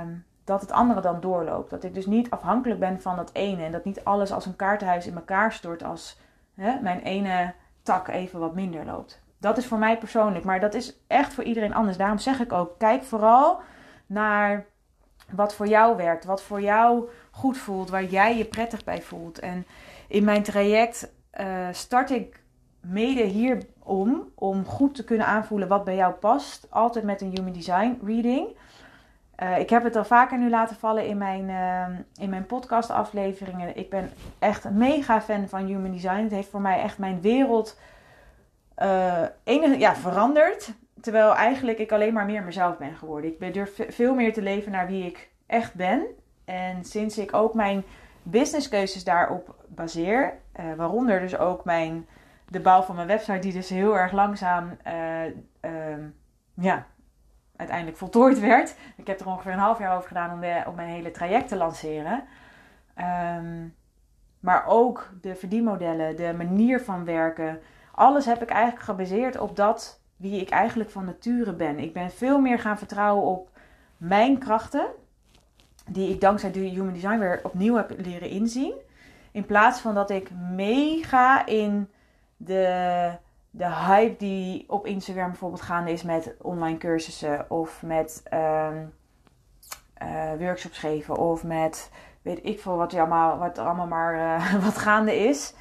um, 0.01 0.25
dat 0.43 0.61
het 0.61 0.71
andere 0.71 1.01
dan 1.01 1.21
doorloopt. 1.21 1.69
Dat 1.69 1.83
ik 1.83 1.93
dus 1.93 2.05
niet 2.05 2.29
afhankelijk 2.29 2.79
ben 2.79 3.01
van 3.01 3.15
dat 3.15 3.29
ene 3.33 3.63
en 3.63 3.71
dat 3.71 3.85
niet 3.85 4.03
alles 4.03 4.31
als 4.31 4.45
een 4.45 4.55
kaartenhuis 4.55 5.07
in 5.07 5.15
elkaar 5.15 5.53
stort 5.53 5.83
als 5.83 6.19
hè, 6.55 6.79
mijn 6.81 6.99
ene 6.99 7.53
tak 7.83 8.07
even 8.07 8.39
wat 8.39 8.55
minder 8.55 8.85
loopt. 8.85 9.20
Dat 9.41 9.57
is 9.57 9.65
voor 9.65 9.77
mij 9.77 9.97
persoonlijk, 9.97 10.45
maar 10.45 10.59
dat 10.59 10.73
is 10.73 10.97
echt 11.07 11.33
voor 11.33 11.43
iedereen 11.43 11.73
anders. 11.73 11.97
Daarom 11.97 12.17
zeg 12.17 12.39
ik 12.39 12.51
ook: 12.51 12.77
kijk 12.77 13.03
vooral 13.03 13.59
naar 14.05 14.65
wat 15.31 15.55
voor 15.55 15.67
jou 15.67 15.97
werkt, 15.97 16.25
wat 16.25 16.41
voor 16.41 16.61
jou 16.61 17.09
goed 17.31 17.57
voelt, 17.57 17.89
waar 17.89 18.03
jij 18.03 18.37
je 18.37 18.45
prettig 18.45 18.83
bij 18.83 19.01
voelt. 19.01 19.39
En 19.39 19.65
in 20.07 20.23
mijn 20.23 20.43
traject 20.43 21.11
uh, 21.39 21.67
start 21.71 22.09
ik 22.09 22.39
mede 22.81 23.23
hierom, 23.23 24.31
om 24.35 24.65
goed 24.65 24.95
te 24.95 25.03
kunnen 25.03 25.27
aanvoelen 25.27 25.67
wat 25.67 25.83
bij 25.83 25.95
jou 25.95 26.13
past. 26.13 26.67
Altijd 26.69 27.05
met 27.05 27.21
een 27.21 27.33
Human 27.35 27.53
Design 27.53 27.99
reading. 28.05 28.47
Uh, 29.43 29.59
ik 29.59 29.69
heb 29.69 29.83
het 29.83 29.95
al 29.95 30.05
vaker 30.05 30.37
nu 30.37 30.49
laten 30.49 30.75
vallen 30.75 31.05
in 31.05 31.17
mijn, 31.17 31.49
uh, 31.49 31.99
in 32.15 32.29
mijn 32.29 32.45
podcast 32.45 32.89
afleveringen. 32.89 33.77
Ik 33.77 33.89
ben 33.89 34.11
echt 34.39 34.63
een 34.63 34.77
mega 34.77 35.21
fan 35.21 35.47
van 35.47 35.65
Human 35.65 35.91
Design. 35.91 36.23
Het 36.23 36.31
heeft 36.31 36.49
voor 36.49 36.61
mij 36.61 36.81
echt 36.81 36.97
mijn 36.97 37.21
wereld 37.21 37.79
uh, 38.81 39.23
enige, 39.43 39.79
ja, 39.79 39.95
veranderd. 39.95 40.73
Terwijl 41.01 41.35
eigenlijk 41.35 41.77
ik 41.77 41.91
alleen 41.91 42.13
maar 42.13 42.25
meer 42.25 42.43
mezelf 42.43 42.77
ben 42.77 42.95
geworden. 42.95 43.31
Ik 43.31 43.39
ben 43.39 43.53
durf 43.53 43.79
veel 43.87 44.15
meer 44.15 44.33
te 44.33 44.41
leven 44.41 44.71
naar 44.71 44.87
wie 44.87 45.05
ik 45.05 45.29
echt 45.45 45.73
ben. 45.73 46.05
En 46.45 46.83
sinds 46.83 47.17
ik 47.17 47.33
ook 47.33 47.53
mijn 47.53 47.83
businesskeuzes 48.23 49.03
daarop 49.03 49.55
baseer, 49.67 50.33
uh, 50.59 50.73
waaronder 50.73 51.19
dus 51.19 51.37
ook 51.37 51.65
mijn, 51.65 52.07
de 52.47 52.59
bouw 52.59 52.81
van 52.81 52.95
mijn 52.95 53.07
website, 53.07 53.39
die 53.39 53.53
dus 53.53 53.69
heel 53.69 53.97
erg 53.97 54.11
langzaam 54.11 54.77
uh, 54.87 55.25
uh, 55.61 56.05
ja, 56.53 56.85
uiteindelijk 57.55 57.97
voltooid 57.97 58.39
werd. 58.39 58.75
Ik 58.95 59.07
heb 59.07 59.19
er 59.19 59.27
ongeveer 59.27 59.51
een 59.51 59.59
half 59.59 59.79
jaar 59.79 59.95
over 59.95 60.07
gedaan 60.07 60.33
om, 60.33 60.39
de, 60.39 60.63
mijn 60.75 60.89
hele 60.89 61.11
traject 61.11 61.47
te 61.47 61.55
lanceren. 61.55 62.23
Um, 63.37 63.75
maar 64.39 64.65
ook 64.67 65.09
de 65.21 65.35
verdienmodellen, 65.35 66.15
de 66.15 66.33
manier 66.37 66.81
van 66.81 67.05
werken, 67.05 67.59
alles 68.01 68.25
heb 68.25 68.41
ik 68.41 68.49
eigenlijk 68.49 68.83
gebaseerd 68.83 69.39
op 69.39 69.55
dat 69.55 70.01
wie 70.15 70.41
ik 70.41 70.49
eigenlijk 70.49 70.89
van 70.89 71.05
nature 71.05 71.53
ben. 71.53 71.79
Ik 71.79 71.93
ben 71.93 72.11
veel 72.11 72.39
meer 72.39 72.59
gaan 72.59 72.77
vertrouwen 72.77 73.23
op 73.23 73.49
mijn 73.97 74.37
krachten, 74.37 74.85
die 75.89 76.09
ik 76.09 76.21
dankzij 76.21 76.51
de 76.51 76.59
Human 76.59 76.93
Design 76.93 77.17
weer 77.19 77.39
opnieuw 77.43 77.75
heb 77.75 77.93
leren 77.97 78.29
inzien. 78.29 78.73
In 79.31 79.45
plaats 79.45 79.79
van 79.79 79.93
dat 79.93 80.09
ik 80.09 80.29
meega 80.55 81.45
in 81.45 81.89
de, 82.37 83.11
de 83.49 83.69
hype 83.69 84.17
die 84.17 84.63
op 84.67 84.85
Instagram 84.85 85.27
bijvoorbeeld 85.27 85.61
gaande 85.61 85.91
is 85.91 86.03
met 86.03 86.35
online 86.41 86.77
cursussen 86.77 87.45
of 87.49 87.81
met 87.81 88.23
um, 88.33 88.93
uh, 90.01 90.31
workshops 90.39 90.77
geven 90.77 91.17
of 91.17 91.43
met 91.43 91.91
weet 92.21 92.39
ik 92.45 92.59
veel 92.59 92.75
wat, 92.75 92.93
allemaal, 92.93 93.37
wat 93.37 93.57
allemaal 93.57 93.87
maar 93.87 94.15
uh, 94.15 94.53
wat 94.65 94.77
gaande 94.77 95.15
is. 95.15 95.53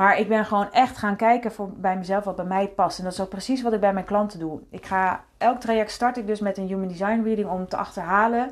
Maar 0.00 0.18
ik 0.18 0.28
ben 0.28 0.44
gewoon 0.44 0.72
echt 0.72 0.96
gaan 0.96 1.16
kijken 1.16 1.52
voor, 1.52 1.70
bij 1.70 1.96
mezelf 1.96 2.24
wat 2.24 2.36
bij 2.36 2.44
mij 2.44 2.68
past. 2.68 2.98
En 2.98 3.04
dat 3.04 3.12
is 3.12 3.20
ook 3.20 3.28
precies 3.28 3.62
wat 3.62 3.72
ik 3.72 3.80
bij 3.80 3.92
mijn 3.92 4.04
klanten 4.04 4.38
doe. 4.38 4.60
Ik 4.70 4.86
ga, 4.86 5.24
elk 5.38 5.60
traject 5.60 5.90
start 5.90 6.16
ik 6.16 6.26
dus 6.26 6.40
met 6.40 6.58
een 6.58 6.66
Human 6.66 6.88
Design 6.88 7.22
Reading 7.24 7.48
om 7.48 7.68
te 7.68 7.76
achterhalen 7.76 8.50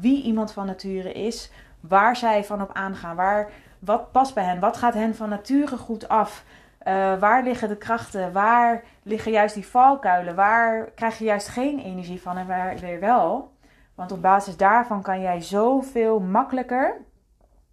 wie 0.00 0.22
iemand 0.22 0.52
van 0.52 0.66
nature 0.66 1.12
is. 1.12 1.50
Waar 1.80 2.16
zij 2.16 2.44
van 2.44 2.62
op 2.62 2.70
aangaan. 2.72 3.16
Waar, 3.16 3.50
wat 3.78 4.12
past 4.12 4.34
bij 4.34 4.44
hen? 4.44 4.60
Wat 4.60 4.76
gaat 4.76 4.94
hen 4.94 5.14
van 5.14 5.28
nature 5.28 5.76
goed 5.76 6.08
af? 6.08 6.44
Uh, 6.86 7.18
waar 7.18 7.42
liggen 7.42 7.68
de 7.68 7.76
krachten? 7.76 8.32
Waar 8.32 8.82
liggen 9.02 9.32
juist 9.32 9.54
die 9.54 9.66
valkuilen? 9.66 10.34
Waar 10.34 10.90
krijg 10.94 11.18
je 11.18 11.24
juist 11.24 11.48
geen 11.48 11.78
energie 11.78 12.22
van 12.22 12.36
en 12.36 12.46
waar 12.46 12.76
weer 12.76 13.00
wel? 13.00 13.52
Want 13.94 14.12
op 14.12 14.22
basis 14.22 14.56
daarvan 14.56 15.02
kan 15.02 15.20
jij 15.20 15.40
zoveel 15.40 16.20
makkelijker. 16.20 17.00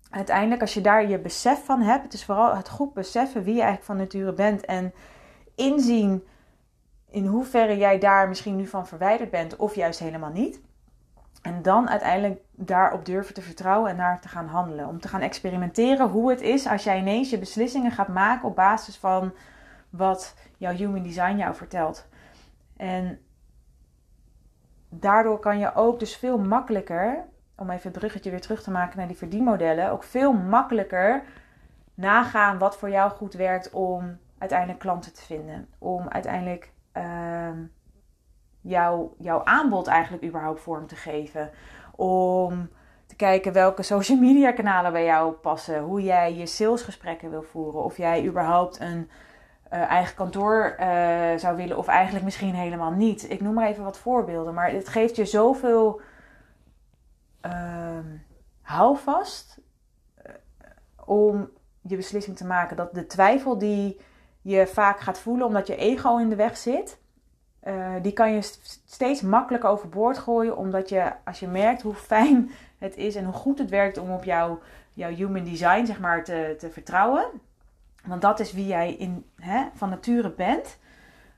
Uiteindelijk, 0.09 0.61
als 0.61 0.73
je 0.73 0.81
daar 0.81 1.07
je 1.07 1.19
besef 1.19 1.65
van 1.65 1.81
hebt, 1.81 2.03
het 2.03 2.13
is 2.13 2.25
vooral 2.25 2.55
het 2.55 2.69
goed 2.69 2.93
beseffen 2.93 3.43
wie 3.43 3.53
je 3.53 3.61
eigenlijk 3.61 3.85
van 3.85 3.97
nature 3.97 4.33
bent 4.33 4.65
en 4.65 4.93
inzien 5.55 6.23
in 7.09 7.25
hoeverre 7.25 7.77
jij 7.77 7.99
daar 7.99 8.27
misschien 8.27 8.55
nu 8.55 8.67
van 8.67 8.87
verwijderd 8.87 9.29
bent 9.29 9.55
of 9.55 9.75
juist 9.75 9.99
helemaal 9.99 10.31
niet. 10.31 10.61
En 11.41 11.61
dan 11.61 11.89
uiteindelijk 11.89 12.41
daarop 12.51 13.05
durven 13.05 13.33
te 13.33 13.41
vertrouwen 13.41 13.89
en 13.89 13.95
naar 13.95 14.21
te 14.21 14.27
gaan 14.27 14.47
handelen. 14.47 14.87
Om 14.87 14.99
te 14.99 15.07
gaan 15.07 15.21
experimenteren 15.21 16.09
hoe 16.09 16.29
het 16.29 16.41
is 16.41 16.67
als 16.67 16.83
jij 16.83 16.99
ineens 16.99 17.29
je 17.29 17.39
beslissingen 17.39 17.91
gaat 17.91 18.07
maken 18.07 18.47
op 18.47 18.55
basis 18.55 18.97
van 18.97 19.33
wat 19.89 20.35
jouw 20.57 20.73
human 20.73 21.03
design 21.03 21.37
jou 21.37 21.55
vertelt. 21.55 22.07
En 22.77 23.19
daardoor 24.89 25.39
kan 25.39 25.59
je 25.59 25.75
ook 25.75 25.99
dus 25.99 26.15
veel 26.15 26.37
makkelijker, 26.37 27.25
om 27.59 27.69
even 27.69 27.89
het 27.89 27.99
bruggetje 27.99 28.29
weer 28.29 28.41
terug 28.41 28.63
te 28.63 28.71
maken 28.71 28.97
naar 28.97 29.07
die 29.07 29.17
verdienmodellen, 29.17 29.91
ook 29.91 30.03
veel 30.03 30.33
makkelijker 30.33 31.23
nagaan 31.93 32.57
wat 32.57 32.77
voor 32.77 32.89
jou 32.89 33.11
goed 33.11 33.33
werkt 33.33 33.69
om 33.69 34.17
uiteindelijk 34.37 34.79
klanten 34.79 35.13
te 35.13 35.21
vinden. 35.21 35.67
Om 35.77 36.07
uiteindelijk 36.09 36.71
uh, 36.97 37.03
jouw, 38.61 39.15
jouw 39.17 39.43
aanbod 39.43 39.87
eigenlijk 39.87 40.23
überhaupt 40.23 40.61
vorm 40.61 40.87
te 40.87 40.95
geven. 40.95 41.49
Om 41.95 42.69
te 43.05 43.15
kijken 43.15 43.53
welke 43.53 43.83
social 43.83 44.17
media 44.17 44.51
kanalen 44.51 44.91
bij 44.91 45.05
jou 45.05 45.31
passen. 45.31 45.81
Hoe 45.81 46.03
jij 46.03 46.35
je 46.35 46.45
salesgesprekken 46.45 47.29
wil 47.29 47.43
voeren. 47.43 47.83
Of 47.83 47.97
jij 47.97 48.25
überhaupt 48.25 48.79
een 48.79 49.09
uh, 49.73 49.81
eigen 49.81 50.15
kantoor 50.15 50.75
uh, 50.79 50.85
zou 51.35 51.55
willen. 51.55 51.77
Of 51.77 51.87
eigenlijk 51.87 52.25
misschien 52.25 52.55
helemaal 52.55 52.91
niet. 52.91 53.31
Ik 53.31 53.41
noem 53.41 53.53
maar 53.53 53.67
even 53.67 53.83
wat 53.83 53.97
voorbeelden. 53.97 54.53
Maar 54.53 54.71
het 54.71 54.89
geeft 54.89 55.15
je 55.15 55.25
zoveel 55.25 56.01
uh, 57.45 57.99
houvast 58.61 59.59
uh, 60.25 60.33
om 61.05 61.49
je 61.81 61.95
beslissing 61.95 62.37
te 62.37 62.45
maken. 62.45 62.77
Dat 62.77 62.93
de 62.93 63.05
twijfel 63.05 63.57
die 63.57 63.99
je 64.41 64.67
vaak 64.67 64.99
gaat 64.99 65.19
voelen 65.19 65.45
omdat 65.45 65.67
je 65.67 65.75
ego 65.75 66.17
in 66.17 66.29
de 66.29 66.35
weg 66.35 66.57
zit. 66.57 66.99
Uh, 67.63 67.93
die 68.01 68.13
kan 68.13 68.33
je 68.33 68.41
steeds 68.85 69.21
makkelijker 69.21 69.69
overboord 69.69 70.17
gooien. 70.17 70.57
Omdat 70.57 70.89
je, 70.89 71.13
als 71.25 71.39
je 71.39 71.47
merkt 71.47 71.81
hoe 71.81 71.93
fijn 71.93 72.51
het 72.77 72.97
is 72.97 73.15
en 73.15 73.25
hoe 73.25 73.33
goed 73.33 73.59
het 73.59 73.69
werkt 73.69 73.97
om 73.97 74.11
op 74.11 74.23
jouw, 74.23 74.59
jouw 74.93 75.09
human 75.09 75.43
design 75.43 75.85
zeg 75.85 75.99
maar, 75.99 76.23
te, 76.23 76.55
te 76.57 76.69
vertrouwen. 76.69 77.25
Want 78.05 78.21
dat 78.21 78.39
is 78.39 78.53
wie 78.53 78.67
jij 78.67 78.93
in, 78.93 79.25
hè, 79.35 79.65
van 79.73 79.89
nature 79.89 80.31
bent. 80.31 80.77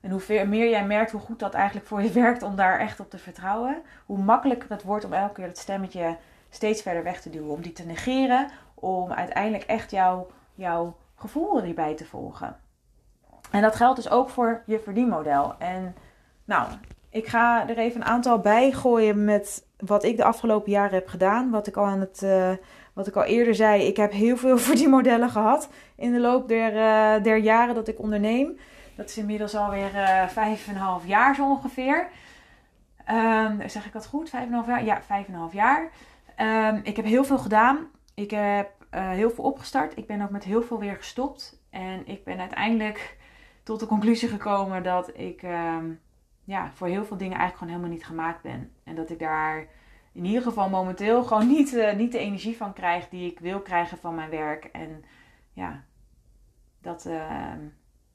En 0.01 0.11
hoe 0.11 0.45
meer 0.45 0.69
jij 0.69 0.85
merkt 0.85 1.11
hoe 1.11 1.21
goed 1.21 1.39
dat 1.39 1.53
eigenlijk 1.53 1.87
voor 1.87 2.01
je 2.01 2.11
werkt 2.23 2.43
om 2.43 2.55
daar 2.55 2.79
echt 2.79 2.99
op 2.99 3.09
te 3.09 3.17
vertrouwen. 3.17 3.81
Hoe 4.05 4.17
makkelijker 4.17 4.69
het 4.69 4.83
wordt 4.83 5.05
om 5.05 5.13
elke 5.13 5.33
keer 5.33 5.47
dat 5.47 5.57
stemmetje 5.57 6.17
steeds 6.49 6.81
verder 6.81 7.03
weg 7.03 7.21
te 7.21 7.29
duwen. 7.29 7.49
Om 7.49 7.61
die 7.61 7.73
te 7.73 7.85
negeren. 7.85 8.47
Om 8.73 9.11
uiteindelijk 9.11 9.63
echt 9.63 9.91
jouw, 9.91 10.27
jouw 10.53 10.95
gevoel 11.15 11.61
erbij 11.61 11.95
te 11.95 12.05
volgen. 12.05 12.57
En 13.51 13.61
dat 13.61 13.75
geldt 13.75 13.95
dus 13.95 14.09
ook 14.09 14.29
voor 14.29 14.61
je 14.65 14.79
verdienmodel. 14.79 15.55
En 15.57 15.95
nou, 16.45 16.67
ik 17.09 17.27
ga 17.27 17.69
er 17.69 17.77
even 17.77 18.01
een 18.01 18.07
aantal 18.07 18.39
bij 18.39 18.71
gooien 18.71 19.25
met 19.25 19.65
wat 19.77 20.03
ik 20.03 20.17
de 20.17 20.23
afgelopen 20.23 20.71
jaren 20.71 20.93
heb 20.93 21.07
gedaan. 21.07 21.49
Wat 21.49 21.67
ik 21.67 21.77
al 21.77 21.85
aan 21.85 21.99
het. 21.99 22.21
Uh, 22.23 22.51
wat 22.93 23.07
ik 23.07 23.15
al 23.15 23.23
eerder 23.23 23.55
zei, 23.55 23.83
ik 23.83 23.97
heb 23.97 24.11
heel 24.11 24.37
veel 24.37 24.57
verdienmodellen 24.69 25.29
gehad 25.29 25.69
in 25.95 26.11
de 26.11 26.19
loop 26.19 26.47
der, 26.47 26.73
uh, 26.73 27.23
der 27.23 27.37
jaren 27.37 27.75
dat 27.75 27.87
ik 27.87 27.99
onderneem. 27.99 28.57
Dat 28.95 29.09
is 29.09 29.17
inmiddels 29.17 29.55
alweer 29.55 29.95
uh, 29.95 30.27
vijf 30.27 30.67
en 30.67 30.75
een 30.75 30.81
half 30.81 31.07
jaar 31.07 31.35
zo 31.35 31.49
ongeveer. 31.49 32.09
Um, 33.09 33.69
zeg 33.69 33.85
ik 33.85 33.93
dat 33.93 34.05
goed? 34.05 34.29
Vijf 34.29 34.43
en 34.43 34.49
een 34.49 34.55
half 34.55 34.67
jaar? 34.67 34.83
Ja, 34.83 35.01
vijf 35.01 35.27
en 35.27 35.33
een 35.33 35.39
half 35.39 35.53
jaar. 35.53 35.89
Um, 36.37 36.79
ik 36.83 36.95
heb 36.95 37.05
heel 37.05 37.23
veel 37.23 37.37
gedaan. 37.37 37.87
Ik 38.13 38.31
heb 38.31 38.71
uh, 38.91 39.09
heel 39.09 39.29
veel 39.29 39.43
opgestart. 39.43 39.97
Ik 39.97 40.07
ben 40.07 40.21
ook 40.21 40.29
met 40.29 40.43
heel 40.43 40.61
veel 40.61 40.79
weer 40.79 40.95
gestopt. 40.95 41.61
En 41.69 42.07
ik 42.07 42.23
ben 42.23 42.39
uiteindelijk 42.39 43.17
tot 43.63 43.79
de 43.79 43.85
conclusie 43.85 44.29
gekomen 44.29 44.83
dat 44.83 45.17
ik 45.17 45.43
um, 45.43 45.99
ja, 46.43 46.71
voor 46.73 46.87
heel 46.87 47.05
veel 47.05 47.17
dingen 47.17 47.37
eigenlijk 47.37 47.57
gewoon 47.57 47.73
helemaal 47.73 47.97
niet 47.97 48.05
gemaakt 48.05 48.41
ben. 48.41 48.71
En 48.83 48.95
dat 48.95 49.09
ik 49.09 49.19
daar 49.19 49.67
in 50.11 50.25
ieder 50.25 50.41
geval 50.41 50.69
momenteel 50.69 51.23
gewoon 51.23 51.47
niet, 51.47 51.73
uh, 51.73 51.93
niet 51.93 52.11
de 52.11 52.17
energie 52.17 52.57
van 52.57 52.73
krijg 52.73 53.09
die 53.09 53.31
ik 53.31 53.39
wil 53.39 53.59
krijgen 53.59 53.97
van 53.97 54.15
mijn 54.15 54.29
werk. 54.29 54.63
En 54.63 55.03
ja, 55.53 55.83
dat 56.81 57.09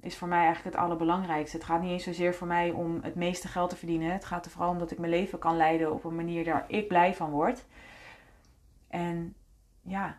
is 0.07 0.17
voor 0.17 0.29
mij 0.29 0.45
eigenlijk 0.45 0.77
het 0.77 0.85
allerbelangrijkste. 0.85 1.57
Het 1.57 1.67
gaat 1.67 1.83
niet 1.83 1.91
eens 1.91 2.05
zozeer 2.05 2.35
voor 2.35 2.47
mij 2.47 2.71
om 2.71 2.99
het 3.03 3.15
meeste 3.15 3.49
geld 3.49 3.71
te 3.71 3.77
verdienen. 3.77 4.13
Het 4.13 4.25
gaat 4.25 4.45
er 4.45 4.51
vooral 4.51 4.71
om 4.71 4.79
dat 4.79 4.91
ik 4.91 4.99
mijn 4.99 5.13
leven 5.13 5.39
kan 5.39 5.57
leiden 5.57 5.93
op 5.93 6.05
een 6.05 6.17
manier 6.17 6.45
waar 6.45 6.65
ik 6.69 6.89
blij 6.89 7.15
van 7.15 7.31
word. 7.31 7.65
En 8.89 9.35
ja, 9.83 10.19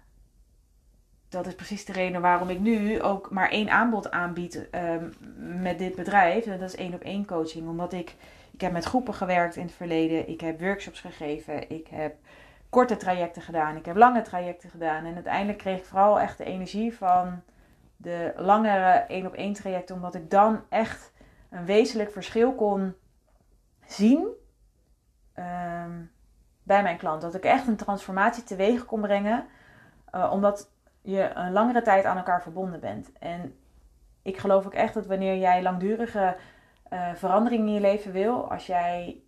dat 1.30 1.48
is 1.48 1.56
precies 1.56 1.86
de 1.86 1.94
reden 1.94 2.22
waarom 2.22 2.50
ik 2.50 2.60
nu 2.60 3.02
ook 3.02 3.30
maar 3.32 3.50
één 3.50 3.70
aanbod 3.70 4.12
aanbied 4.12 4.68
um, 4.72 5.14
met 5.62 5.80
dit 5.80 5.96
bedrijf. 5.96 6.46
En 6.46 6.60
dat 6.60 6.70
is 6.70 6.76
één 6.76 6.94
op 6.94 7.02
één 7.02 7.26
coaching. 7.26 7.68
Omdat 7.68 7.94
ik, 7.94 8.16
ik 8.52 8.62
heb 8.62 8.72
met 8.72 8.86
groepen 8.86 9.14
gewerkt 9.14 9.56
in 9.56 9.66
het 9.66 9.76
verleden. 9.76 10.30
Ik 10.30 10.42
heb 10.42 10.62
workshops 10.62 11.00
gegeven. 11.00 11.70
Ik 11.70 11.88
heb 11.88 12.16
korte 12.70 12.98
trajecten 12.98 13.42
gedaan. 13.42 13.76
Ik 13.76 13.86
heb 13.86 13.96
lange 13.96 14.22
trajecten 14.22 14.70
gedaan. 14.70 15.06
En 15.06 15.14
uiteindelijk 15.14 15.58
kreeg 15.58 15.78
ik 15.78 15.86
vooral 15.86 16.20
echt 16.20 16.38
de 16.38 16.44
energie 16.44 16.94
van 16.94 17.42
de 17.98 18.34
langere 18.36 18.92
één 19.08 19.26
op 19.26 19.34
één 19.34 19.54
trajecten. 19.54 19.96
Omdat 19.96 20.16
ik 20.16 20.30
dan 20.30 20.62
echt 20.70 21.14
een 21.50 21.66
wezenlijk 21.66 22.12
verschil 22.12 22.54
kon 22.54 22.96
zien 23.86 24.28
um, 25.36 26.12
bij 26.64 26.84
mijn 26.84 26.98
klant. 26.98 27.22
Dat 27.22 27.36
ik 27.36 27.44
echt 27.44 27.68
een 27.68 27.76
transformatie 27.76 28.44
teweeg 28.44 28.86
kon 28.86 29.02
brengen. 29.02 29.46
Uh, 30.16 30.30
omdat 30.34 30.70
je 31.02 31.32
een 31.34 31.52
langere 31.52 31.82
tijd 31.82 32.06
aan 32.06 32.18
elkaar 32.18 32.42
verbonden 32.42 32.80
bent. 32.80 33.12
En 33.20 33.56
ik 34.22 34.38
geloof 34.38 34.66
ook 34.66 34.74
echt 34.74 34.94
dat 34.94 35.06
wanneer 35.06 35.38
jij 35.38 35.62
langdurige 35.62 36.36
uh, 36.94 37.14
verandering 37.14 37.68
in 37.68 37.74
je 37.74 37.80
leven 37.80 38.12
wil, 38.12 38.52
als 38.52 38.66
jij 38.66 39.22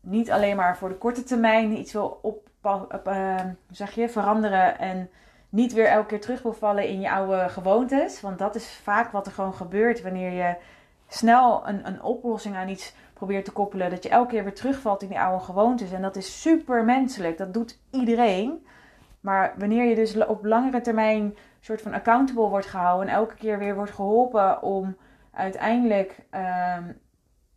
niet 0.00 0.30
alleen 0.30 0.56
maar 0.56 0.76
voor 0.76 0.88
de 0.88 0.98
korte 0.98 1.22
termijn 1.22 1.78
iets 1.78 1.92
wil 1.92 2.18
op, 2.22 2.48
uh, 3.06 3.40
zeg 3.70 3.94
je, 3.94 4.08
veranderen 4.08 4.78
en 4.78 5.10
niet 5.48 5.72
weer 5.72 5.86
elke 5.86 6.06
keer 6.06 6.20
terug 6.20 6.42
wil 6.42 6.52
vallen 6.52 6.88
in 6.88 7.00
je 7.00 7.10
oude 7.10 7.48
gewoontes. 7.48 8.20
Want 8.20 8.38
dat 8.38 8.54
is 8.54 8.80
vaak 8.82 9.10
wat 9.10 9.26
er 9.26 9.32
gewoon 9.32 9.54
gebeurt 9.54 10.02
wanneer 10.02 10.30
je 10.30 10.54
snel 11.08 11.68
een, 11.68 11.86
een 11.86 12.02
oplossing 12.02 12.56
aan 12.56 12.68
iets 12.68 12.94
probeert 13.14 13.44
te 13.44 13.52
koppelen. 13.52 13.90
Dat 13.90 14.02
je 14.02 14.08
elke 14.08 14.30
keer 14.30 14.44
weer 14.44 14.54
terugvalt 14.54 15.02
in 15.02 15.08
die 15.08 15.20
oude 15.20 15.44
gewoontes. 15.44 15.92
En 15.92 16.02
dat 16.02 16.16
is 16.16 16.40
super 16.40 16.84
menselijk. 16.84 17.38
Dat 17.38 17.54
doet 17.54 17.78
iedereen. 17.90 18.66
Maar 19.20 19.54
wanneer 19.58 19.84
je 19.84 19.94
dus 19.94 20.26
op 20.26 20.44
langere 20.44 20.80
termijn 20.80 21.36
soort 21.60 21.82
van 21.82 21.94
accountable 21.94 22.48
wordt 22.48 22.66
gehouden 22.66 23.08
en 23.08 23.14
elke 23.14 23.34
keer 23.34 23.58
weer 23.58 23.74
wordt 23.74 23.90
geholpen 23.90 24.62
om 24.62 24.96
uiteindelijk 25.32 26.18
um, 26.78 26.98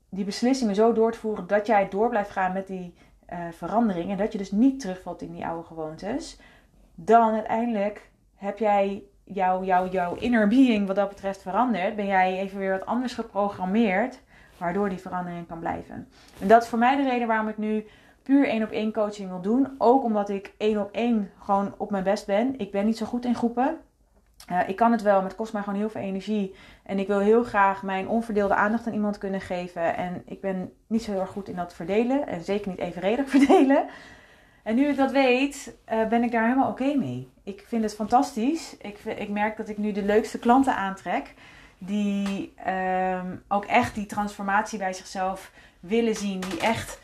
die 0.10 0.26
beslissingen 0.26 0.76
zo 0.76 0.94
door 0.94 1.12
te 1.12 1.20
voeren 1.20 1.48
dat 1.48 1.68
jij 1.68 1.90
door 1.90 2.10
blijft 2.10 2.30
gaan 2.30 2.54
met 2.54 2.68
die 2.68 2.94
uh, 3.30 3.40
verandering 3.52 4.12
en 4.12 4.18
dat 4.18 4.32
je 4.32 4.38
dus 4.38 4.52
niet 4.52 4.80
terugvalt 4.80 5.22
in 5.22 5.32
die 5.32 5.46
oude 5.46 5.68
gewoontes, 5.68 6.40
dan 7.06 7.34
uiteindelijk 7.34 8.10
heb 8.36 8.58
jij 8.58 9.04
jouw 9.24 9.64
jou, 9.64 9.90
jouw 9.90 10.16
inner 10.16 10.48
being 10.48 10.88
wat 10.88 10.96
dat 10.96 11.10
betreft 11.10 11.42
veranderd. 11.42 11.96
Ben 11.96 12.06
jij 12.06 12.40
even 12.40 12.60
weer 12.60 12.72
wat 12.72 12.86
anders 12.86 13.14
geprogrammeerd, 13.14 14.22
waardoor 14.58 14.90
die 14.90 14.98
verandering 14.98 15.48
kan 15.48 15.60
blijven. 15.60 16.08
En 16.40 16.48
dat 16.48 16.64
is 16.64 16.70
voor 16.70 16.80
mij 16.80 16.96
de 16.96 17.10
reden 17.10 17.28
waarom 17.28 17.48
ik 17.48 17.58
nu 17.58 17.86
puur 18.24 18.48
één 18.48 18.64
op 18.64 18.72
één 18.72 18.94
coaching 18.94 19.30
wil 19.30 19.42
doen. 19.42 19.76
Ook 19.78 20.04
omdat 20.04 20.30
ik 20.30 20.54
één 20.58 20.82
op 20.82 20.92
één 20.92 21.32
gewoon 21.40 21.74
op 21.78 21.92
mijn 21.92 22.04
best 22.04 22.26
ben. 22.26 22.60
Ik 22.60 22.72
ben 22.72 22.86
niet 22.86 22.98
zo 22.98 23.06
goed 23.06 23.26
in 23.26 23.36
groepen. 23.36 23.78
Uh, 24.52 24.70
ik 24.70 24.76
kan 24.76 24.92
het 24.92 25.02
wel, 25.02 25.16
maar 25.16 25.28
het 25.28 25.36
kost 25.36 25.54
mij 25.54 25.62
gewoon 25.64 25.80
heel 25.80 25.90
veel 25.90 26.02
energie. 26.02 26.56
En 26.84 27.00
ik 27.00 27.08
wil 27.08 27.20
heel 27.20 27.44
graag 27.44 27.84
mijn 27.84 28.08
onverdeelde 28.08 28.54
aandacht 28.54 28.88
aan 28.88 28.94
iemand 28.94 29.18
kunnen 29.18 29.42
geven. 29.42 29.96
En 29.96 30.22
ik 30.26 30.42
ben 30.42 30.74
niet 30.88 31.04
zo 31.04 31.12
heel 31.12 31.20
erg 31.20 31.30
goed 31.30 31.50
in 31.50 31.56
dat 31.56 31.74
verdelen. 31.74 32.28
En 32.28 32.44
zeker 32.44 32.70
niet 32.70 32.80
evenredig 32.80 33.30
verdelen. 33.36 33.86
En 34.64 34.76
nu 34.76 34.88
ik 34.88 34.98
dat 34.98 35.12
weet, 35.12 35.76
uh, 35.94 36.08
ben 36.08 36.24
ik 36.24 36.32
daar 36.32 36.44
helemaal 36.44 36.70
oké 36.70 36.94
mee. 36.94 37.30
Ik 37.44 37.64
vind 37.68 37.84
het 37.84 37.96
fantastisch. 37.96 38.78
Ik, 38.78 39.00
ik 39.00 39.30
merk 39.30 39.58
dat 39.58 39.70
ik 39.70 39.78
nu 39.78 39.92
de 39.92 40.04
leukste 40.04 40.40
klanten 40.40 40.76
aantrek. 40.76 41.34
Die 41.78 42.54
um, 42.68 43.44
ook 43.48 43.66
echt 43.66 43.96
die 43.96 44.06
transformatie 44.06 44.80
bij 44.80 44.94
zichzelf 44.94 45.52
willen 45.80 46.16
zien. 46.16 46.40
Die 46.40 46.60
echt 46.60 47.00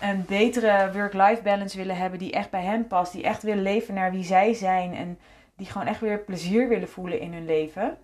een 0.00 0.24
betere 0.26 0.90
work-life 0.92 1.42
balance 1.42 1.76
willen 1.76 1.96
hebben 1.96 2.18
die 2.18 2.32
echt 2.32 2.50
bij 2.50 2.62
hen 2.62 2.86
past. 2.86 3.12
Die 3.12 3.22
echt 3.22 3.42
willen 3.42 3.62
leven 3.62 3.94
naar 3.94 4.10
wie 4.10 4.24
zij 4.24 4.54
zijn 4.54 4.94
en 4.94 5.18
die 5.56 5.66
gewoon 5.66 5.86
echt 5.86 6.00
weer 6.00 6.18
plezier 6.18 6.68
willen 6.68 6.88
voelen 6.88 7.20
in 7.20 7.32
hun 7.32 7.44
leven. 7.44 7.98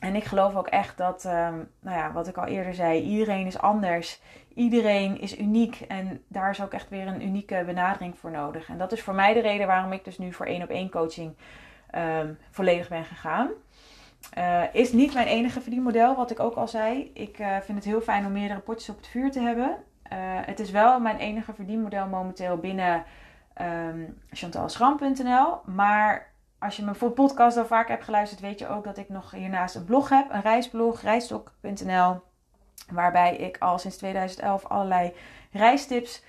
En 0.00 0.14
ik 0.14 0.24
geloof 0.24 0.56
ook 0.56 0.66
echt 0.66 0.96
dat, 0.96 1.24
um, 1.24 1.70
nou 1.80 1.96
ja, 1.96 2.12
wat 2.12 2.28
ik 2.28 2.36
al 2.36 2.46
eerder 2.46 2.74
zei, 2.74 3.02
iedereen 3.02 3.46
is 3.46 3.58
anders. 3.58 4.20
Iedereen 4.54 5.20
is 5.20 5.38
uniek 5.38 5.80
en 5.88 6.22
daar 6.28 6.50
is 6.50 6.62
ook 6.62 6.72
echt 6.72 6.88
weer 6.88 7.06
een 7.06 7.22
unieke 7.22 7.62
benadering 7.66 8.18
voor 8.18 8.30
nodig. 8.30 8.68
En 8.68 8.78
dat 8.78 8.92
is 8.92 9.02
voor 9.02 9.14
mij 9.14 9.34
de 9.34 9.40
reden 9.40 9.66
waarom 9.66 9.92
ik 9.92 10.04
dus 10.04 10.18
nu 10.18 10.32
voor 10.32 10.46
één 10.46 10.62
op 10.62 10.68
één 10.68 10.90
coaching 10.90 11.36
ehm, 11.90 12.32
volledig 12.50 12.88
ben 12.88 13.04
gegaan. 13.04 13.48
Uh, 14.38 14.62
is 14.72 14.92
niet 14.92 15.14
mijn 15.14 15.26
enige 15.26 15.60
verdienmodel, 15.60 16.16
wat 16.16 16.30
ik 16.30 16.40
ook 16.40 16.54
al 16.54 16.68
zei. 16.68 17.10
Ik 17.14 17.38
uh, 17.38 17.56
vind 17.56 17.78
het 17.78 17.86
heel 17.86 18.00
fijn 18.00 18.26
om 18.26 18.32
meerdere 18.32 18.60
potjes 18.60 18.88
op 18.88 18.96
het 18.96 19.06
vuur 19.06 19.30
te 19.30 19.40
hebben. 19.40 19.76
Uh, 20.12 20.18
het 20.22 20.60
is 20.60 20.70
wel 20.70 21.00
mijn 21.00 21.16
enige 21.16 21.52
verdienmodel 21.52 22.06
momenteel 22.06 22.56
binnen 22.56 23.04
um, 23.60 24.18
chantalschram.nl. 24.30 25.60
Maar 25.64 26.27
als 26.58 26.76
je 26.76 26.84
me 26.84 26.94
voor 26.94 27.10
podcast 27.10 27.56
al 27.56 27.66
vaak 27.66 27.88
hebt 27.88 28.04
geluisterd, 28.04 28.40
weet 28.40 28.58
je 28.58 28.68
ook 28.68 28.84
dat 28.84 28.98
ik 28.98 29.08
nog 29.08 29.30
hiernaast 29.30 29.74
een 29.74 29.84
blog 29.84 30.08
heb. 30.08 30.30
Een 30.30 30.40
reisblog, 30.40 31.00
reisstok.nl. 31.00 32.20
Waarbij 32.90 33.36
ik 33.36 33.56
al 33.58 33.78
sinds 33.78 33.96
2011 33.96 34.64
allerlei 34.64 35.12
reistips 35.52 36.22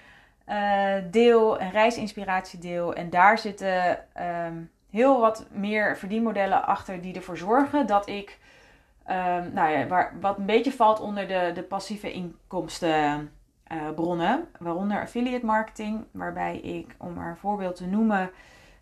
deel 1.12 1.60
en 1.60 1.72
reisinspiratie 1.72 2.60
deel. 2.60 2.94
En 2.94 3.10
daar 3.10 3.38
zitten... 3.38 4.06
Um, 4.22 4.72
heel 4.90 5.20
wat 5.20 5.48
meer 5.52 5.98
verdienmodellen 5.98 6.66
achter 6.66 7.02
die 7.02 7.16
ervoor 7.16 7.38
zorgen 7.38 7.88
dat 7.88 8.10
ik, 8.10 8.38
um, 9.10 9.54
nou 9.54 9.70
ja, 9.70 9.88
waar, 9.88 10.14
wat 10.22 10.38
een 10.38 10.46
beetje 10.46 10.72
valt 10.72 11.00
onder 11.00 11.28
de, 11.28 11.52
de 11.54 11.64
passieve 11.64 12.12
inkomstenbronnen, 12.12 14.40
uh, 14.40 14.46
waaronder 14.60 15.02
affiliate 15.02 15.46
marketing, 15.46 16.06
waarbij 16.12 16.58
ik, 16.58 16.96
om 16.98 17.14
maar 17.14 17.30
een 17.30 17.38
voorbeeld 17.38 17.76
te 17.76 17.88
noemen, 17.88 18.30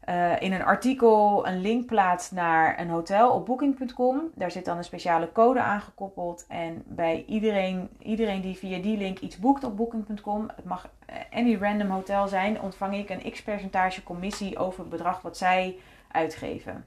uh, 0.09 0.41
in 0.41 0.53
een 0.53 0.63
artikel 0.63 1.47
een 1.47 1.61
link 1.61 1.85
plaats 1.85 2.31
naar 2.31 2.79
een 2.79 2.89
hotel 2.89 3.31
op 3.31 3.45
booking.com. 3.45 4.21
Daar 4.35 4.51
zit 4.51 4.65
dan 4.65 4.77
een 4.77 4.83
speciale 4.83 5.31
code 5.31 5.59
aangekoppeld. 5.59 6.45
En 6.47 6.83
bij 6.85 7.23
iedereen, 7.27 7.89
iedereen 7.99 8.41
die 8.41 8.57
via 8.57 8.81
die 8.81 8.97
link 8.97 9.19
iets 9.19 9.37
boekt 9.37 9.63
op 9.63 9.77
booking.com, 9.77 10.49
het 10.55 10.65
mag 10.65 10.89
eh, 11.05 11.15
any 11.31 11.57
random 11.57 11.89
hotel 11.89 12.27
zijn, 12.27 12.61
ontvang 12.61 12.95
ik 12.95 13.09
een 13.09 13.31
x 13.31 13.41
percentage 13.43 14.03
commissie 14.03 14.57
over 14.57 14.79
het 14.79 14.89
bedrag 14.89 15.21
wat 15.21 15.37
zij 15.37 15.77
uitgeven. 16.11 16.85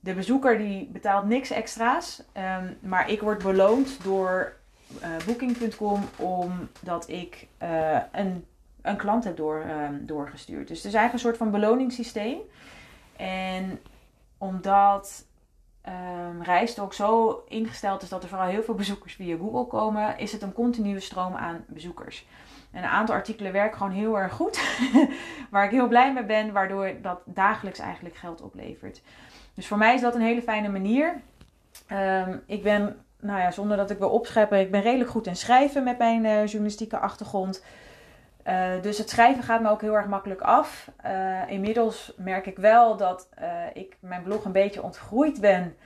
De 0.00 0.14
bezoeker 0.14 0.58
die 0.58 0.88
betaalt 0.92 1.24
niks 1.24 1.50
extra's, 1.50 2.22
um, 2.36 2.76
maar 2.80 3.10
ik 3.10 3.20
word 3.20 3.42
beloond 3.42 4.04
door 4.04 4.56
uh, 5.02 5.08
Booking.com 5.26 6.04
omdat 6.16 7.08
ik 7.08 7.46
een, 8.12 8.46
een 8.82 8.96
klant 8.96 9.24
heb 9.24 9.36
door, 9.36 9.64
um, 9.88 10.06
doorgestuurd. 10.06 10.68
Dus 10.68 10.76
het 10.76 10.86
is 10.86 10.94
eigenlijk 10.94 11.12
een 11.12 11.30
soort 11.30 11.36
van 11.36 11.50
beloningssysteem. 11.50 12.38
En 13.16 13.80
omdat 14.38 15.24
um, 15.88 16.92
zo 16.92 17.42
ingesteld 17.48 18.02
is 18.02 18.08
dat 18.08 18.22
er 18.22 18.28
vooral 18.28 18.48
heel 18.48 18.62
veel 18.62 18.74
bezoekers 18.74 19.14
via 19.14 19.36
Google 19.36 19.66
komen, 19.66 20.18
is 20.18 20.32
het 20.32 20.42
een 20.42 20.52
continue 20.52 21.00
stroom 21.00 21.34
aan 21.34 21.64
bezoekers. 21.66 22.26
En 22.70 22.82
een 22.82 22.88
aantal 22.88 23.14
artikelen 23.14 23.52
werken 23.52 23.76
gewoon 23.76 23.92
heel 23.92 24.18
erg 24.18 24.32
goed. 24.32 24.60
waar 25.50 25.64
ik 25.64 25.70
heel 25.70 25.88
blij 25.88 26.12
mee 26.12 26.24
ben, 26.24 26.52
waardoor 26.52 26.92
dat 27.02 27.20
dagelijks 27.24 27.78
eigenlijk 27.78 28.16
geld 28.16 28.40
oplevert. 28.40 29.02
Dus 29.54 29.66
voor 29.66 29.78
mij 29.78 29.94
is 29.94 30.00
dat 30.00 30.14
een 30.14 30.20
hele 30.20 30.42
fijne 30.42 30.68
manier. 30.68 31.20
Um, 31.92 32.42
ik 32.46 32.62
ben, 32.62 32.96
nou 33.20 33.40
ja, 33.40 33.50
zonder 33.50 33.76
dat 33.76 33.90
ik 33.90 33.98
wil 33.98 34.10
opscheppen, 34.10 34.60
ik 34.60 34.70
ben 34.70 34.82
redelijk 34.82 35.10
goed 35.10 35.26
in 35.26 35.36
schrijven 35.36 35.84
met 35.84 35.98
mijn 35.98 36.24
uh, 36.24 36.46
journalistieke 36.46 36.98
achtergrond. 36.98 37.64
Uh, 38.46 38.82
dus 38.82 38.98
het 38.98 39.10
schrijven 39.10 39.42
gaat 39.42 39.60
me 39.60 39.68
ook 39.68 39.80
heel 39.80 39.94
erg 39.94 40.06
makkelijk 40.06 40.40
af. 40.40 40.90
Uh, 41.06 41.50
inmiddels 41.50 42.14
merk 42.16 42.46
ik 42.46 42.56
wel 42.56 42.96
dat 42.96 43.28
ik 43.72 43.96
mijn 44.00 44.22
blog 44.22 44.44
een 44.44 44.52
beetje 44.52 44.82
ontgroeid 44.82 45.40
ben. 45.40 45.76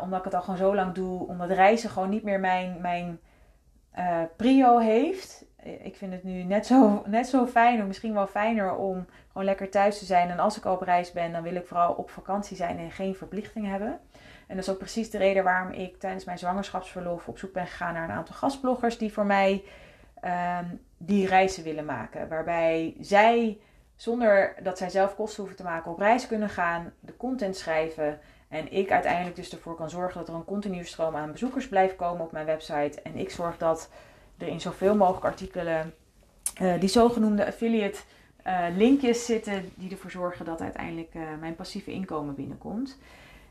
omdat 0.00 0.18
ik 0.18 0.24
het 0.24 0.34
al 0.34 0.42
gewoon 0.42 0.56
zo 0.56 0.74
lang 0.74 0.94
doe. 0.94 1.26
Omdat 1.26 1.50
reizen 1.50 1.90
gewoon 1.90 2.08
niet 2.08 2.22
meer 2.22 2.40
mijn, 2.40 2.80
mijn 2.80 3.20
prio 4.36 4.78
heeft 4.78 5.44
ik 5.62 5.96
vind 5.96 6.12
het 6.12 6.22
nu 6.22 6.42
net 6.42 6.66
zo, 6.66 7.02
net 7.06 7.26
zo 7.26 7.46
fijn, 7.46 7.80
of 7.80 7.86
misschien 7.86 8.14
wel 8.14 8.26
fijner 8.26 8.74
om 8.74 9.06
gewoon 9.28 9.44
lekker 9.44 9.70
thuis 9.70 9.98
te 9.98 10.04
zijn. 10.04 10.30
En 10.30 10.38
als 10.38 10.56
ik 10.56 10.64
op 10.64 10.82
reis 10.82 11.12
ben, 11.12 11.32
dan 11.32 11.42
wil 11.42 11.54
ik 11.54 11.66
vooral 11.66 11.92
op 11.92 12.10
vakantie 12.10 12.56
zijn 12.56 12.78
en 12.78 12.90
geen 12.90 13.14
verplichting 13.14 13.66
hebben. 13.66 14.00
En 14.46 14.56
dat 14.56 14.66
is 14.66 14.70
ook 14.70 14.78
precies 14.78 15.10
de 15.10 15.18
reden 15.18 15.44
waarom 15.44 15.72
ik 15.72 15.98
tijdens 15.98 16.24
mijn 16.24 16.38
zwangerschapsverlof 16.38 17.28
op 17.28 17.38
zoek 17.38 17.52
ben 17.52 17.66
gegaan 17.66 17.94
naar 17.94 18.08
een 18.08 18.16
aantal 18.16 18.34
gastbloggers 18.34 18.98
die 18.98 19.12
voor 19.12 19.26
mij 19.26 19.64
um, 20.24 20.80
die 20.96 21.26
reizen 21.26 21.64
willen 21.64 21.84
maken. 21.84 22.28
Waarbij 22.28 22.96
zij, 23.00 23.58
zonder 23.96 24.54
dat 24.62 24.78
zij 24.78 24.90
zelf 24.90 25.14
kosten 25.14 25.38
hoeven 25.38 25.56
te 25.56 25.62
maken, 25.62 25.90
op 25.90 25.98
reis 25.98 26.26
kunnen 26.26 26.48
gaan, 26.48 26.92
de 27.00 27.16
content 27.16 27.56
schrijven. 27.56 28.18
En 28.48 28.72
ik 28.72 28.90
uiteindelijk 28.90 29.36
dus 29.36 29.52
ervoor 29.52 29.74
kan 29.74 29.90
zorgen 29.90 30.18
dat 30.18 30.28
er 30.28 30.34
een 30.34 30.44
continue 30.44 30.84
stroom 30.84 31.16
aan 31.16 31.32
bezoekers 31.32 31.68
blijft 31.68 31.96
komen 31.96 32.24
op 32.24 32.32
mijn 32.32 32.46
website. 32.46 33.02
En 33.02 33.16
ik 33.16 33.30
zorg 33.30 33.56
dat 33.58 33.90
er 34.38 34.46
in 34.46 34.60
zoveel 34.60 34.96
mogelijk 34.96 35.24
artikelen 35.24 35.94
uh, 36.62 36.80
die 36.80 36.88
zogenoemde 36.88 37.46
affiliate 37.46 37.98
uh, 38.46 38.66
linkjes 38.76 39.24
zitten 39.24 39.72
die 39.74 39.90
ervoor 39.90 40.10
zorgen 40.10 40.44
dat 40.44 40.60
uiteindelijk 40.60 41.14
uh, 41.14 41.22
mijn 41.40 41.54
passieve 41.54 41.92
inkomen 41.92 42.34
binnenkomt. 42.34 42.98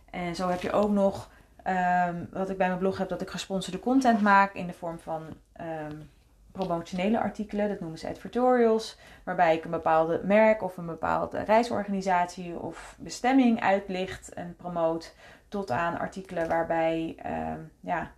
En 0.10 0.36
zo 0.36 0.47
heb 0.47 0.62
je 0.62 0.71
ook 0.71 0.91
nog 0.91 1.29
um, 1.67 2.27
wat 2.31 2.49
ik 2.49 2.57
bij 2.57 2.67
mijn 2.67 2.79
blog 2.79 2.97
heb 2.97 3.10
dat 3.10 3.21
ik 3.21 3.29
gesponsorde 3.29 3.79
content 3.79 4.21
maak 4.21 4.53
in 4.53 4.67
de 4.67 4.73
vorm 4.73 4.99
van 4.99 5.23
um, 5.62 6.10
promotionele 6.51 7.19
artikelen. 7.19 7.69
Dat 7.69 7.79
noemen 7.79 7.99
ze 7.99 8.07
advertorials. 8.07 8.97
Waarbij 9.23 9.55
ik 9.55 9.63
een 9.63 9.71
bepaalde 9.71 10.21
merk 10.23 10.63
of 10.63 10.77
een 10.77 10.85
bepaalde 10.85 11.43
reisorganisatie 11.43 12.59
of 12.59 12.95
bestemming 12.99 13.61
uitlicht 13.61 14.33
en 14.33 14.55
promoot. 14.55 15.15
Tot 15.47 15.71
aan 15.71 15.99
artikelen 15.99 16.47
waarbij 16.47 17.15
um, 17.25 17.71
ja, 17.79 18.11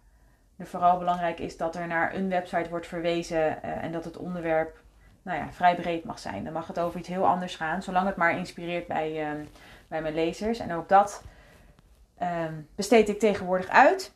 vooral 0.59 0.97
belangrijk 0.97 1.39
is 1.39 1.57
dat 1.57 1.75
er 1.75 1.87
naar 1.87 2.15
een 2.15 2.29
website 2.29 2.69
wordt 2.69 2.87
verwezen 2.87 3.59
uh, 3.65 3.83
en 3.83 3.91
dat 3.91 4.05
het 4.05 4.17
onderwerp 4.17 4.81
nou 5.21 5.37
ja, 5.37 5.51
vrij 5.51 5.75
breed 5.75 6.03
mag 6.03 6.19
zijn. 6.19 6.43
Dan 6.43 6.53
mag 6.53 6.67
het 6.67 6.79
over 6.79 6.99
iets 6.99 7.07
heel 7.07 7.25
anders 7.25 7.55
gaan, 7.55 7.81
zolang 7.81 8.07
het 8.07 8.15
maar 8.15 8.37
inspireert 8.37 8.87
bij, 8.87 9.33
uh, 9.33 9.45
bij 9.87 10.01
mijn 10.01 10.13
lezers. 10.13 10.59
En 10.59 10.73
ook 10.73 10.89
dat 10.89 11.23
uh, 12.21 12.45
besteed 12.75 13.09
ik 13.09 13.19
tegenwoordig 13.19 13.67
uit. 13.67 14.13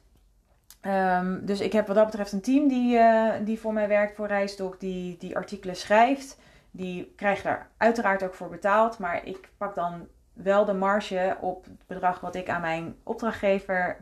Um, 0.82 1.46
dus 1.46 1.60
ik 1.60 1.74
heb 1.74 1.88
wat 1.88 1.96
dat 1.96 2.06
betreft 2.06 2.32
een 2.32 2.42
team 2.42 2.68
die, 2.68 2.98
uh, 2.98 3.32
die 3.44 3.60
voor 3.60 3.74
mij 3.74 3.88
werkt 3.88 4.16
voor 4.16 4.28
Reisdok, 4.28 4.80
die, 4.80 5.18
die 5.18 5.36
artikelen 5.36 5.76
schrijft. 5.76 6.40
Die 6.72 7.14
krijgt 7.16 7.44
daar 7.44 7.68
uiteraard 7.78 8.24
ook 8.24 8.34
voor 8.34 8.50
betaald, 8.50 9.00
maar 9.00 9.26
ik 9.26 9.50
pak 9.58 9.76
dan 9.76 10.08
wel 10.34 10.66
de 10.66 10.74
marge 10.74 11.38
op 11.42 11.66
het 11.66 11.88
bedrag 11.88 12.20
wat 12.20 12.36
ik 12.36 12.50
aan 12.50 12.62
mijn 12.62 12.96
opdrachtgever 13.04 13.98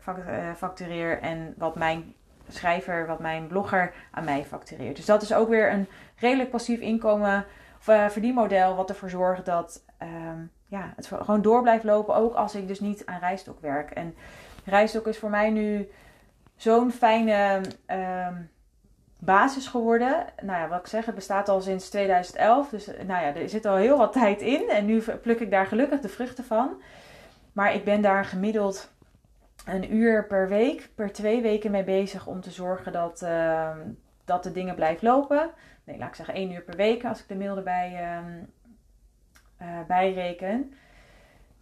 factureer 0.58 1.22
en 1.22 1.54
wat 1.58 1.76
mijn 1.76 2.14
schrijver, 2.48 3.08
wat 3.08 3.20
mijn 3.20 3.48
blogger 3.48 3.94
aan 4.12 4.24
mij 4.24 4.46
factureert. 4.46 4.96
Dus 4.96 5.06
dat 5.06 5.22
is 5.22 5.34
ook 5.34 5.50
weer 5.50 5.72
een 5.72 5.88
redelijk 6.16 6.50
passief 6.50 6.80
inkomen 6.80 7.46
uh, 7.90 8.08
verdienmodel 8.08 8.76
wat 8.76 8.90
ervoor 8.90 9.10
zorgt 9.10 9.46
dat 9.46 9.84
um, 10.02 10.52
ja, 10.66 10.94
het 10.96 11.08
gewoon 11.08 11.42
door 11.42 11.62
blijft 11.62 11.84
lopen, 11.84 12.16
ook 12.16 12.34
als 12.34 12.56
ik 12.56 12.68
dus 12.68 12.80
niet 12.80 13.06
aan 13.06 13.20
Rijstok 13.20 13.60
werk. 13.60 13.92
En 13.92 14.16
Rijstok 14.66 15.08
is 15.08 15.18
voor 15.18 15.30
mij 15.30 15.50
nu 15.50 15.90
zo'n 16.56 16.92
fijne 16.92 17.62
um, 17.88 18.50
basis 19.20 19.68
geworden. 19.68 20.26
Nou 20.42 20.60
ja, 20.60 20.68
wat 20.68 20.80
ik 20.80 20.88
zeg, 20.88 21.06
het 21.06 21.16
bestaat 21.16 21.50
al 21.50 21.62
sinds 21.62 21.90
2011. 21.90 22.70
Dus 22.70 22.88
nou 22.88 23.26
ja, 23.26 23.36
er 23.36 23.50
zit 23.50 23.66
al 23.66 23.76
heel 23.76 23.98
wat 23.98 24.14
tijd 24.14 24.42
in. 24.42 24.70
En 24.70 24.86
nu 24.86 25.04
pluk 25.22 25.40
ik 25.40 25.52
daar 25.52 25.66
gelukkig 25.66 26.00
de 26.00 26.10
vruchten 26.10 26.44
van. 26.44 26.82
Maar 27.54 27.74
ik 27.74 27.84
ben 27.84 28.02
daar 28.02 28.26
gemiddeld 28.26 28.94
een 29.66 29.96
uur 29.96 30.28
per 30.28 30.48
week, 30.48 30.90
per 30.96 31.12
twee 31.12 31.42
weken 31.42 31.72
mee 31.72 31.84
bezig 31.84 32.28
om 32.28 32.42
te 32.42 32.52
zorgen 32.52 32.92
dat, 32.92 33.22
uh, 33.22 33.70
dat 34.26 34.44
de 34.44 34.52
dingen 34.52 34.76
blijven 34.76 35.08
lopen. 35.08 35.50
Nee, 35.84 35.98
laat 35.98 36.08
ik 36.10 36.16
zeggen 36.16 36.36
één 36.36 36.52
uur 36.52 36.62
per 36.62 36.76
week 36.76 37.06
als 37.06 37.20
ik 37.20 37.28
de 37.28 37.36
mail 37.36 37.58
erbij 37.58 38.22
uh, 39.62 39.80
bijreken. 39.88 40.74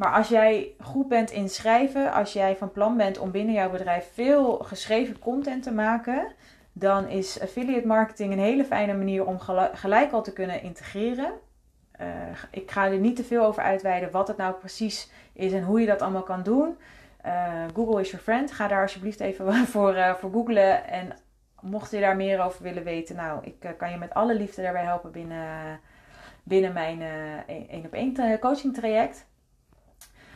Maar 0.04 0.14
als 0.14 0.28
jij 0.28 0.76
goed 0.80 1.08
bent 1.08 1.32
in 1.32 1.50
schrijven, 1.50 2.14
als 2.14 2.34
jij 2.34 2.56
van 2.56 2.72
plan 2.72 2.98
bent 2.98 3.18
om 3.20 3.32
binnen 3.32 3.54
jouw 3.54 3.70
bedrijf 3.70 4.10
veel 4.14 4.58
geschreven 4.58 5.20
content 5.20 5.64
te 5.64 5.72
maken, 5.72 6.32
dan 6.74 7.08
is 7.08 7.42
affiliate 7.42 7.88
marketing 7.88 8.34
een 8.34 8.40
hele 8.40 8.66
fijne 8.66 8.94
manier 8.94 9.26
om 9.26 9.40
gelijk 9.74 10.12
al 10.12 10.24
te 10.24 10.34
kunnen 10.34 10.62
integreren. 10.62 11.32
Uh, 12.02 12.08
ik 12.52 12.72
ga 12.72 12.86
er 12.86 12.98
niet 12.98 13.16
te 13.16 13.24
veel 13.24 13.46
over 13.46 13.64
uitweiden 13.64 14.12
wat 14.12 14.28
het 14.28 14.38
nou 14.38 14.54
precies 14.54 15.12
is 15.34 15.54
en 15.54 15.64
hoe 15.64 15.80
je 15.80 15.88
dat 15.88 16.02
allemaal 16.02 16.24
kan 16.24 16.44
doen. 16.44 16.78
Uh, 17.26 17.64
Google 17.74 18.02
is 18.02 18.10
your 18.10 18.24
friend. 18.24 18.52
Ga 18.52 18.68
daar 18.68 18.82
alsjeblieft 18.82 19.20
even 19.20 19.54
voor, 19.76 19.96
uh, 19.96 20.14
voor 20.14 20.32
googlen. 20.32 20.88
En 20.88 21.18
mocht 21.62 21.92
je 21.92 22.00
daar 22.00 22.16
meer 22.16 22.44
over 22.44 22.64
willen 22.64 22.84
weten, 22.84 23.16
nou, 23.16 23.44
ik 23.44 23.74
kan 23.78 23.92
je 23.92 23.98
met 23.98 24.14
alle 24.14 24.36
liefde 24.36 24.62
daarbij 24.62 24.84
helpen 24.84 25.12
binnen, 25.12 25.80
binnen 26.44 26.74
mijn 26.74 27.02
één 27.48 27.86
op 27.86 27.94
één 27.94 28.40
coaching 28.40 28.74
traject. 28.74 29.26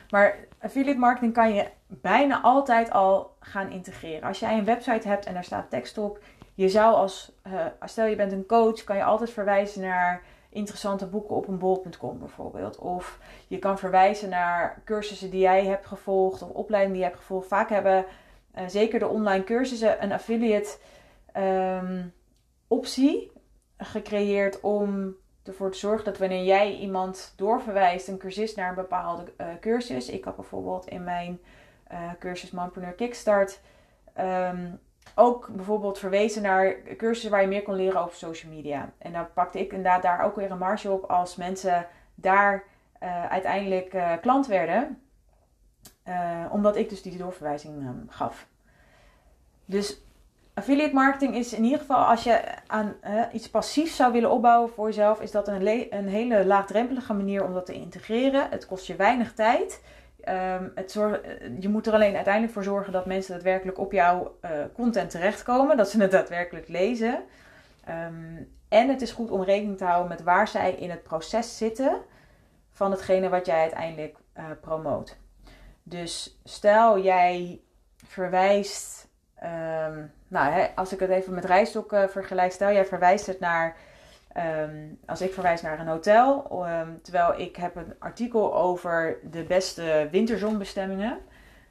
Maar 0.09 0.35
affiliate 0.59 0.99
marketing 0.99 1.33
kan 1.33 1.53
je 1.53 1.67
bijna 1.87 2.41
altijd 2.41 2.91
al 2.91 3.35
gaan 3.39 3.71
integreren. 3.71 4.27
Als 4.27 4.39
jij 4.39 4.57
een 4.57 4.65
website 4.65 5.07
hebt 5.07 5.25
en 5.25 5.33
daar 5.33 5.43
staat 5.43 5.69
tekst 5.69 5.97
op, 5.97 6.19
je 6.53 6.69
zou 6.69 6.95
als, 6.95 7.31
stel 7.85 8.05
je 8.05 8.15
bent 8.15 8.31
een 8.31 8.45
coach, 8.45 8.83
kan 8.83 8.95
je 8.95 9.03
altijd 9.03 9.29
verwijzen 9.29 9.81
naar 9.81 10.21
interessante 10.49 11.05
boeken 11.07 11.35
op 11.35 11.47
een 11.47 11.57
bol.com 11.57 12.19
bijvoorbeeld. 12.19 12.77
Of 12.77 13.19
je 13.47 13.59
kan 13.59 13.77
verwijzen 13.77 14.29
naar 14.29 14.81
cursussen 14.85 15.29
die 15.29 15.39
jij 15.39 15.65
hebt 15.65 15.85
gevolgd 15.85 16.41
of 16.41 16.49
opleidingen 16.49 16.97
die 16.97 17.03
je 17.03 17.09
hebt 17.09 17.21
gevolgd. 17.21 17.47
Vaak 17.47 17.69
hebben 17.69 18.05
uh, 18.55 18.63
zeker 18.67 18.99
de 18.99 19.07
online 19.07 19.43
cursussen 19.43 20.03
een 20.03 20.11
affiliate 20.11 20.77
um, 21.37 22.13
optie 22.67 23.31
gecreëerd 23.77 24.59
om 24.59 25.15
ervoor 25.47 25.71
te 25.71 25.77
zorgen 25.77 26.05
dat 26.05 26.17
wanneer 26.17 26.43
jij 26.43 26.75
iemand 26.75 27.33
doorverwijst, 27.35 28.07
een 28.07 28.17
cursist 28.17 28.55
naar 28.55 28.69
een 28.69 28.75
bepaalde 28.75 29.23
uh, 29.37 29.47
cursus. 29.59 30.09
Ik 30.09 30.23
had 30.23 30.35
bijvoorbeeld 30.35 30.87
in 30.87 31.03
mijn 31.03 31.39
uh, 31.91 32.11
cursus 32.19 32.51
Mompreneur 32.51 32.93
Kickstart 32.93 33.59
um, 34.19 34.79
ook 35.15 35.47
bijvoorbeeld 35.47 35.99
verwezen 35.99 36.41
naar 36.41 36.75
cursussen 36.97 37.31
waar 37.31 37.41
je 37.41 37.47
meer 37.47 37.63
kon 37.63 37.75
leren 37.75 38.01
over 38.01 38.15
social 38.15 38.51
media. 38.51 38.91
En 38.97 39.13
dan 39.13 39.27
pakte 39.33 39.59
ik 39.59 39.71
inderdaad 39.71 40.01
daar 40.01 40.23
ook 40.23 40.35
weer 40.35 40.51
een 40.51 40.57
marge 40.57 40.91
op 40.91 41.03
als 41.03 41.35
mensen 41.35 41.87
daar 42.15 42.63
uh, 43.03 43.25
uiteindelijk 43.25 44.19
klant 44.21 44.47
werden. 44.47 45.01
omdat 46.51 46.75
ik 46.75 46.89
dus 46.89 47.01
die 47.01 47.17
doorverwijzing 47.17 47.81
um, 47.81 48.05
gaf. 48.09 48.47
Dus 49.65 50.01
affiliate 50.57 50.93
marketing 50.93 51.35
is 51.35 51.53
in 51.53 51.63
ieder 51.63 51.79
geval, 51.79 52.05
als 52.05 52.23
je 52.23 52.41
aan 52.67 52.95
iets 53.33 53.49
passiefs 53.49 53.95
zou 53.95 54.11
willen 54.11 54.31
opbouwen 54.31 54.69
voor 54.69 54.87
jezelf, 54.87 55.21
is 55.21 55.31
dat 55.31 55.47
een, 55.47 55.93
een, 55.93 56.07
hele 56.07 56.45
laagdrempelige 56.45 57.13
manier 57.13 57.43
om 57.43 57.53
dat 57.53 57.65
te 57.65 57.73
integreren. 57.73 58.49
Het 58.49 58.65
kost 58.65 58.87
je 58.87 58.95
weinig 58.95 59.33
tijd. 59.33 59.81
Um, 60.29 60.71
het 60.75 60.91
zorg, 60.91 61.21
je 61.59 61.69
moet 61.69 61.87
er 61.87 61.93
alleen 61.93 62.15
uiteindelijk 62.15 62.53
voor 62.53 62.63
zorgen 62.63 62.93
dat 62.93 63.05
mensen 63.05 63.33
daadwerkelijk 63.33 63.79
op 63.79 63.91
jouw 63.91 64.37
uh, 64.41 64.51
content 64.73 65.09
terechtkomen, 65.09 65.77
dat 65.77 65.89
ze 65.89 66.01
het 66.01 66.11
daadwerkelijk 66.11 66.67
lezen. 66.67 67.23
Um, 67.89 68.55
en 68.69 68.89
het 68.89 69.01
is 69.01 69.11
goed 69.11 69.31
om 69.31 69.43
rekening 69.43 69.77
te 69.77 69.85
houden 69.85 70.09
met 70.09 70.23
waar 70.23 70.47
zij 70.47 70.73
in 70.73 70.89
het 70.89 71.03
proces 71.03 71.57
zitten 71.57 72.01
van 72.71 72.91
hetgene 72.91 73.29
wat 73.29 73.45
jij 73.45 73.59
uiteindelijk 73.59 74.17
uh, 74.37 74.43
promoot. 74.61 75.17
Dus 75.83 76.39
stel 76.43 76.99
jij 76.99 77.61
verwijst 78.05 79.06
Um, 79.43 80.11
nou, 80.27 80.67
als 80.75 80.93
ik 80.93 80.99
het 80.99 81.09
even 81.09 81.33
met 81.33 81.45
rijstok 81.45 81.93
uh, 81.93 82.07
vergelijk, 82.07 82.51
stel 82.51 82.71
jij 82.71 82.85
verwijst 82.85 83.25
het 83.25 83.39
naar, 83.39 83.75
um, 84.37 84.99
als 85.05 85.21
ik 85.21 85.33
verwijs 85.33 85.61
naar 85.61 85.79
een 85.79 85.87
hotel, 85.87 86.57
um, 86.67 87.01
terwijl 87.01 87.39
ik 87.39 87.55
heb 87.55 87.75
een 87.75 87.93
artikel 87.99 88.55
over 88.55 89.17
de 89.31 89.43
beste 89.43 90.07
winterzonbestemmingen, 90.11 91.17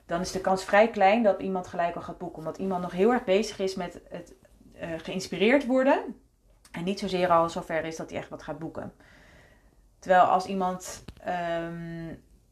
dan 0.07 0.21
is 0.21 0.33
de 0.33 0.41
kans 0.41 0.65
vrij 0.65 0.91
klein 0.91 1.23
dat 1.23 1.41
iemand 1.41 1.67
gelijk 1.67 1.97
al 1.97 2.03
gaat 2.03 2.19
boeken, 2.19 2.39
omdat 2.39 2.59
iemand 2.59 2.83
nog 2.83 2.93
heel 2.93 3.13
erg 3.13 3.25
bezig 3.25 3.59
is 3.59 3.75
met 3.75 4.01
het 4.09 4.35
uh, 4.75 4.89
geïnspireerd 4.97 5.67
worden 5.67 6.17
en 6.73 6.85
niet 6.85 6.99
zozeer 6.99 7.29
al 7.29 7.49
zover 7.49 7.85
is 7.85 7.97
dat 7.97 8.11
hij 8.11 8.19
echt 8.19 8.29
wat 8.29 8.43
gaat 8.43 8.59
boeken. 8.59 8.93
Terwijl 9.99 10.23
als 10.23 10.47
iemand 10.47 11.05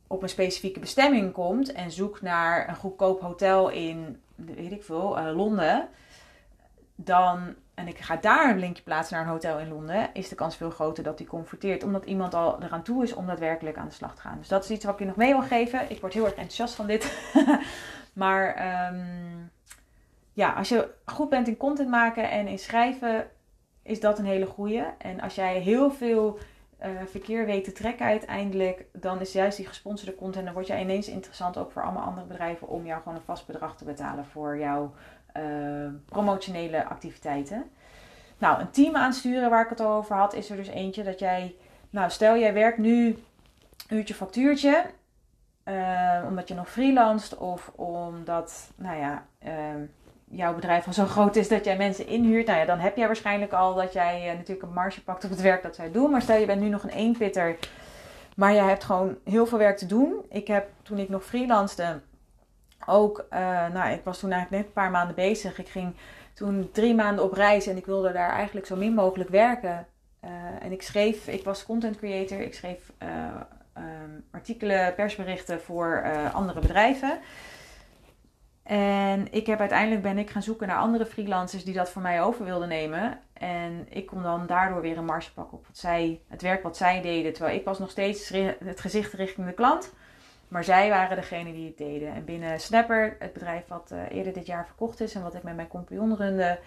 op 0.07 0.23
een 0.23 0.29
specifieke 0.29 0.81
bestemming 0.81 1.33
komt 1.33 1.73
en 1.73 1.91
zoekt 1.91 2.23
naar 2.23 2.69
een 2.69 2.77
goedkoop 2.77 3.21
hotel 3.21 3.69
in 3.69 4.23
weet 4.35 4.73
ik 4.73 4.83
veel, 4.83 5.19
uh, 5.19 5.37
Londen, 5.37 5.89
dan, 6.95 7.55
en 7.75 7.89
ik 7.89 7.99
ga 7.99 8.17
daar 8.17 8.51
een 8.51 8.59
linkje 8.59 8.83
plaatsen 8.83 9.17
naar 9.17 9.25
een 9.25 9.33
hotel 9.33 9.59
in 9.59 9.69
Londen, 9.69 10.11
is 10.13 10.29
de 10.29 10.35
kans 10.35 10.57
veel 10.57 10.71
groter 10.71 11.05
dat 11.05 11.19
die 11.19 11.27
converteert. 11.27 11.83
Omdat 11.83 12.05
iemand 12.05 12.35
al 12.35 12.63
eraan 12.63 12.83
toe 12.83 13.03
is 13.03 13.13
om 13.13 13.27
daadwerkelijk 13.27 13.77
aan 13.77 13.89
de 13.89 13.95
slag 13.95 14.15
te 14.15 14.21
gaan. 14.21 14.39
Dus 14.39 14.49
dat 14.49 14.65
is 14.65 14.71
iets 14.71 14.85
wat 14.85 14.95
ik 14.95 15.01
je 15.01 15.07
nog 15.07 15.17
mee 15.17 15.33
wil 15.33 15.43
geven. 15.43 15.91
Ik 15.91 16.01
word 16.01 16.13
heel 16.13 16.25
erg 16.25 16.35
enthousiast 16.35 16.75
van 16.75 16.87
dit. 16.87 17.33
maar 18.13 18.47
um, 18.93 19.51
ja, 20.33 20.53
als 20.53 20.69
je 20.69 20.91
goed 21.05 21.29
bent 21.29 21.49
in 21.49 21.57
content 21.57 21.89
maken 21.89 22.31
en 22.31 22.47
in 22.47 22.59
schrijven, 22.59 23.31
is 23.83 24.01
dat 24.01 24.19
een 24.19 24.25
hele 24.25 24.47
goede. 24.47 24.95
En 24.99 25.21
als 25.21 25.35
jij 25.35 25.59
heel 25.59 25.91
veel 25.91 26.39
uh, 26.85 26.91
verkeer 27.07 27.47
weet 27.47 27.65
te 27.65 27.73
trekken 27.73 28.07
uiteindelijk, 28.07 28.85
dan 28.93 29.21
is 29.21 29.33
juist 29.33 29.57
die 29.57 29.67
gesponsorde 29.67 30.15
content, 30.15 30.45
dan 30.45 30.55
word 30.55 30.67
jij 30.67 30.81
ineens 30.81 31.09
interessant 31.09 31.59
ook 31.59 31.73
voor 31.73 31.83
allemaal 31.83 32.05
andere 32.05 32.27
bedrijven 32.27 32.69
om 32.69 32.87
jou 32.87 33.03
gewoon 33.03 33.19
een 33.19 33.25
vast 33.25 33.47
bedrag 33.47 33.77
te 33.77 33.85
betalen 33.85 34.25
voor 34.25 34.59
jouw 34.59 34.95
uh, 35.37 35.89
promotionele 36.05 36.85
activiteiten. 36.85 37.71
Nou, 38.39 38.61
een 38.61 38.71
team 38.71 38.97
aansturen 38.97 39.51
waar 39.51 39.63
ik 39.65 39.71
het 39.71 39.81
al 39.81 39.97
over 39.97 40.17
had, 40.17 40.35
is 40.35 40.51
er 40.51 40.57
dus 40.57 40.69
eentje 40.69 41.03
dat 41.03 41.19
jij, 41.19 41.55
nou 41.91 42.11
stel 42.11 42.37
jij 42.37 42.53
werkt 42.53 42.79
nu 42.79 43.19
uurtje 43.89 44.15
factuurtje, 44.15 44.85
uh, 45.65 46.25
omdat 46.29 46.49
je 46.49 46.55
nog 46.55 46.71
freelanced 46.71 47.39
of 47.39 47.73
omdat, 47.75 48.71
nou 48.77 48.99
ja, 48.99 49.27
jouw 50.37 50.55
bedrijf 50.55 50.87
al 50.87 50.93
zo 50.93 51.05
groot 51.05 51.37
is 51.37 51.49
dat 51.49 51.65
jij 51.65 51.77
mensen 51.77 52.07
inhuurt, 52.07 52.47
nou 52.47 52.59
ja, 52.59 52.65
dan 52.65 52.79
heb 52.79 52.97
jij 52.97 53.07
waarschijnlijk 53.07 53.53
al 53.53 53.75
dat 53.75 53.93
jij 53.93 54.21
uh, 54.21 54.33
natuurlijk 54.33 54.63
een 54.63 54.75
marge 54.75 55.03
pakt 55.03 55.25
op 55.25 55.31
het 55.31 55.41
werk 55.41 55.63
dat 55.63 55.75
zij 55.75 55.91
doen. 55.91 56.11
Maar 56.11 56.23
stel 56.23 56.39
je 56.39 56.47
bent 56.47 56.61
nu 56.61 56.69
nog 56.69 56.83
een 56.83 56.91
eenpitter, 56.91 57.57
maar 58.37 58.53
jij 58.53 58.69
hebt 58.69 58.85
gewoon 58.85 59.17
heel 59.25 59.47
veel 59.47 59.59
werk 59.59 59.77
te 59.77 59.87
doen. 59.87 60.25
Ik 60.29 60.47
heb 60.47 60.69
toen 60.83 60.99
ik 60.99 61.09
nog 61.09 61.25
freelancede 61.25 62.01
ook, 62.87 63.27
uh, 63.33 63.39
nou, 63.73 63.93
ik 63.93 64.05
was 64.05 64.19
toen 64.19 64.31
eigenlijk 64.31 64.63
net 64.63 64.67
een 64.67 64.83
paar 64.83 64.91
maanden 64.91 65.15
bezig. 65.15 65.59
Ik 65.59 65.69
ging 65.69 65.95
toen 66.35 66.69
drie 66.73 66.95
maanden 66.95 67.25
op 67.25 67.33
reis 67.33 67.67
en 67.67 67.77
ik 67.77 67.87
wilde 67.87 68.13
daar 68.13 68.31
eigenlijk 68.31 68.67
zo 68.67 68.77
min 68.77 68.95
mogelijk 68.95 69.31
werken. 69.31 69.87
Uh, 70.25 70.31
en 70.61 70.73
ik 70.73 70.83
schreef, 70.83 71.29
ik 71.29 71.45
was 71.45 71.65
content 71.65 71.99
creator, 71.99 72.41
ik 72.41 72.55
schreef 72.55 72.93
um, 73.77 74.25
artikelen, 74.31 74.95
persberichten 74.95 75.61
voor 75.61 76.05
andere 76.33 76.61
bedrijven. 76.61 77.19
En 78.65 79.33
ik 79.33 79.47
heb 79.47 79.61
uiteindelijk 79.61 80.03
ben 80.03 80.19
ik 80.19 80.31
gaan 80.31 80.43
zoeken 80.43 80.67
naar 80.67 80.77
andere 80.77 81.07
freelancers 81.07 81.65
die 81.65 81.75
dat 81.75 81.91
voor 81.91 82.03
mij 82.03 82.23
over 82.23 82.45
wilden 82.45 82.69
nemen. 82.69 83.19
En 83.33 83.87
ik 83.91 84.07
kon 84.07 84.23
dan 84.23 84.47
daardoor 84.47 84.81
weer 84.81 84.99
een 84.99 85.05
marge 85.05 85.33
pakken 85.33 85.59
op 85.59 85.67
wat 85.67 85.79
zij, 85.79 86.21
het 86.29 86.43
werk 86.43 86.63
wat 86.63 86.77
zij 86.77 87.03
deden. 87.03 87.33
Terwijl 87.33 87.57
ik 87.57 87.65
was 87.65 87.79
nog 87.79 87.91
steeds 87.91 88.29
het 88.65 88.81
gezicht 88.81 89.13
richting 89.13 89.47
de 89.47 89.53
klant. 89.53 89.93
Maar 90.49 90.65
zij 90.65 90.89
waren 90.89 91.17
degene 91.17 91.53
die 91.53 91.67
het 91.67 91.79
deden. 91.79 92.15
En 92.15 92.25
binnen 92.25 92.61
Snapper, 92.61 93.17
het 93.19 93.33
bedrijf 93.33 93.67
wat 93.69 93.91
uh, 93.93 94.17
eerder 94.17 94.33
dit 94.33 94.47
jaar 94.47 94.67
verkocht 94.67 95.01
is 95.01 95.15
en 95.15 95.23
wat 95.23 95.35
ik 95.35 95.43
met 95.43 95.57
mijn 95.57 95.69
compagnon 95.69 96.17
runde, 96.17 96.59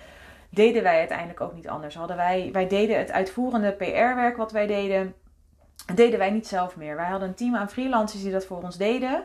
deden 0.49 0.83
wij 0.83 0.97
uiteindelijk 0.97 1.41
ook 1.41 1.53
niet 1.53 1.67
anders. 1.67 1.95
Hadden 1.95 2.17
wij, 2.17 2.49
wij 2.51 2.67
deden 2.67 2.97
het 2.97 3.11
uitvoerende 3.11 3.71
PR-werk 3.71 4.37
wat 4.37 4.51
wij 4.51 4.67
deden, 4.67 5.13
deden 5.95 6.19
wij 6.19 6.29
niet 6.29 6.47
zelf 6.47 6.75
meer. 6.75 6.95
Wij 6.95 7.09
hadden 7.09 7.27
een 7.27 7.35
team 7.35 7.55
aan 7.55 7.69
freelancers 7.69 8.23
die 8.23 8.31
dat 8.31 8.45
voor 8.45 8.63
ons 8.63 8.77
deden. 8.77 9.23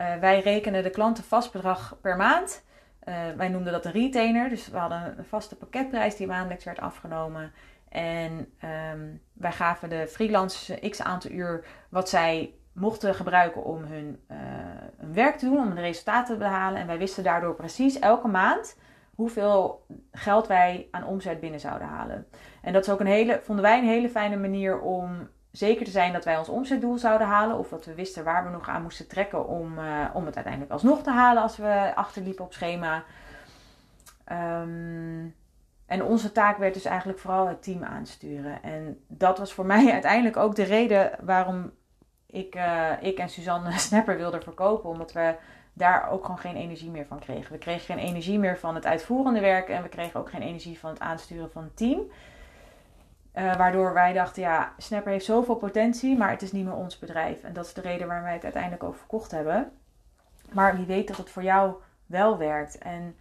Uh, 0.00 0.14
wij 0.14 0.40
rekenen 0.40 0.82
de 0.82 0.90
klanten 0.90 1.24
vast 1.24 1.52
bedrag 1.52 1.98
per 2.00 2.16
maand. 2.16 2.64
Uh, 3.08 3.14
wij 3.36 3.48
noemden 3.48 3.72
dat 3.72 3.84
een 3.84 3.92
retainer. 3.92 4.48
Dus 4.48 4.68
we 4.68 4.78
hadden 4.78 5.18
een 5.18 5.24
vaste 5.24 5.56
pakketprijs 5.56 6.16
die 6.16 6.26
maandelijks 6.26 6.64
werd 6.64 6.80
afgenomen. 6.80 7.52
En 7.88 8.52
um, 8.92 9.22
wij 9.32 9.52
gaven 9.52 9.88
de 9.88 10.06
freelancers 10.08 10.90
x 10.90 11.02
aantal 11.02 11.30
uur 11.30 11.64
wat 11.88 12.08
zij 12.08 12.54
mochten 12.72 13.14
gebruiken 13.14 13.64
om 13.64 13.82
hun, 13.82 14.20
uh, 14.30 14.36
hun, 14.96 15.14
werk 15.14 15.36
te 15.36 15.44
doen, 15.44 15.58
om 15.58 15.74
de 15.74 15.80
resultaten 15.80 16.34
te 16.34 16.40
behalen. 16.40 16.80
En 16.80 16.86
wij 16.86 16.98
wisten 16.98 17.24
daardoor 17.24 17.54
precies 17.54 17.98
elke 17.98 18.28
maand 18.28 18.78
hoeveel 19.14 19.86
geld 20.12 20.46
wij 20.46 20.88
aan 20.90 21.06
omzet 21.06 21.40
binnen 21.40 21.60
zouden 21.60 21.88
halen. 21.88 22.26
En 22.62 22.72
dat 22.72 22.86
is 22.86 22.92
ook 22.92 23.00
een 23.00 23.06
hele, 23.06 23.40
vonden 23.42 23.64
wij 23.64 23.78
een 23.78 23.88
hele 23.88 24.08
fijne 24.08 24.36
manier 24.36 24.80
om 24.80 25.28
zeker 25.50 25.84
te 25.84 25.90
zijn 25.90 26.12
dat 26.12 26.24
wij 26.24 26.38
ons 26.38 26.48
omzetdoel 26.48 26.98
zouden 26.98 27.26
halen. 27.26 27.58
Of 27.58 27.68
dat 27.68 27.84
we 27.84 27.94
wisten 27.94 28.24
waar 28.24 28.44
we 28.44 28.50
nog 28.50 28.68
aan 28.68 28.82
moesten 28.82 29.08
trekken 29.08 29.48
om, 29.48 29.78
uh, 29.78 30.04
om 30.12 30.26
het 30.26 30.34
uiteindelijk 30.34 30.72
alsnog 30.72 31.02
te 31.02 31.10
halen 31.10 31.42
als 31.42 31.56
we 31.56 31.92
achterliepen 31.94 32.44
op 32.44 32.52
schema. 32.52 33.04
Um, 34.32 35.34
en 35.86 36.04
onze 36.04 36.32
taak 36.32 36.58
werd 36.58 36.74
dus 36.74 36.84
eigenlijk 36.84 37.18
vooral 37.18 37.48
het 37.48 37.62
team 37.62 37.84
aansturen. 37.84 38.62
En 38.62 39.04
dat 39.06 39.38
was 39.38 39.52
voor 39.52 39.66
mij 39.74 39.92
uiteindelijk 39.92 40.36
ook 40.36 40.54
de 40.54 40.62
reden 40.62 41.10
waarom 41.20 41.70
ik, 42.26 42.54
uh, 42.54 42.92
ik 43.00 43.18
en 43.18 43.28
Suzanne 43.28 43.78
Snapper 43.78 44.16
wilden 44.16 44.42
verkopen. 44.42 44.90
Omdat 44.90 45.12
we 45.12 45.34
daar 45.72 46.10
ook 46.10 46.22
gewoon 46.24 46.38
geen 46.38 46.56
energie 46.56 46.90
meer 46.90 47.06
van 47.06 47.18
kregen. 47.18 47.52
We 47.52 47.58
kregen 47.58 47.96
geen 47.96 48.06
energie 48.06 48.38
meer 48.38 48.58
van 48.58 48.74
het 48.74 48.86
uitvoerende 48.86 49.40
werk 49.40 49.68
en 49.68 49.82
we 49.82 49.88
kregen 49.88 50.20
ook 50.20 50.30
geen 50.30 50.42
energie 50.42 50.78
van 50.78 50.90
het 50.90 51.00
aansturen 51.00 51.50
van 51.50 51.62
het 51.62 51.76
team. 51.76 52.00
Uh, 53.34 53.56
waardoor 53.56 53.92
wij 53.92 54.12
dachten, 54.12 54.42
ja, 54.42 54.72
Snapper 54.78 55.12
heeft 55.12 55.24
zoveel 55.24 55.54
potentie, 55.54 56.16
maar 56.16 56.30
het 56.30 56.42
is 56.42 56.52
niet 56.52 56.64
meer 56.64 56.74
ons 56.74 56.98
bedrijf. 56.98 57.42
En 57.42 57.52
dat 57.52 57.66
is 57.66 57.74
de 57.74 57.80
reden 57.80 58.06
waarom 58.06 58.24
wij 58.24 58.34
het 58.34 58.44
uiteindelijk 58.44 58.84
ook 58.84 58.96
verkocht 58.96 59.30
hebben. 59.30 59.72
Maar 60.52 60.76
wie 60.76 60.86
weet 60.86 61.08
dat 61.08 61.16
het 61.16 61.30
voor 61.30 61.42
jou 61.42 61.74
wel 62.06 62.38
werkt. 62.38 62.78
En 62.78 63.16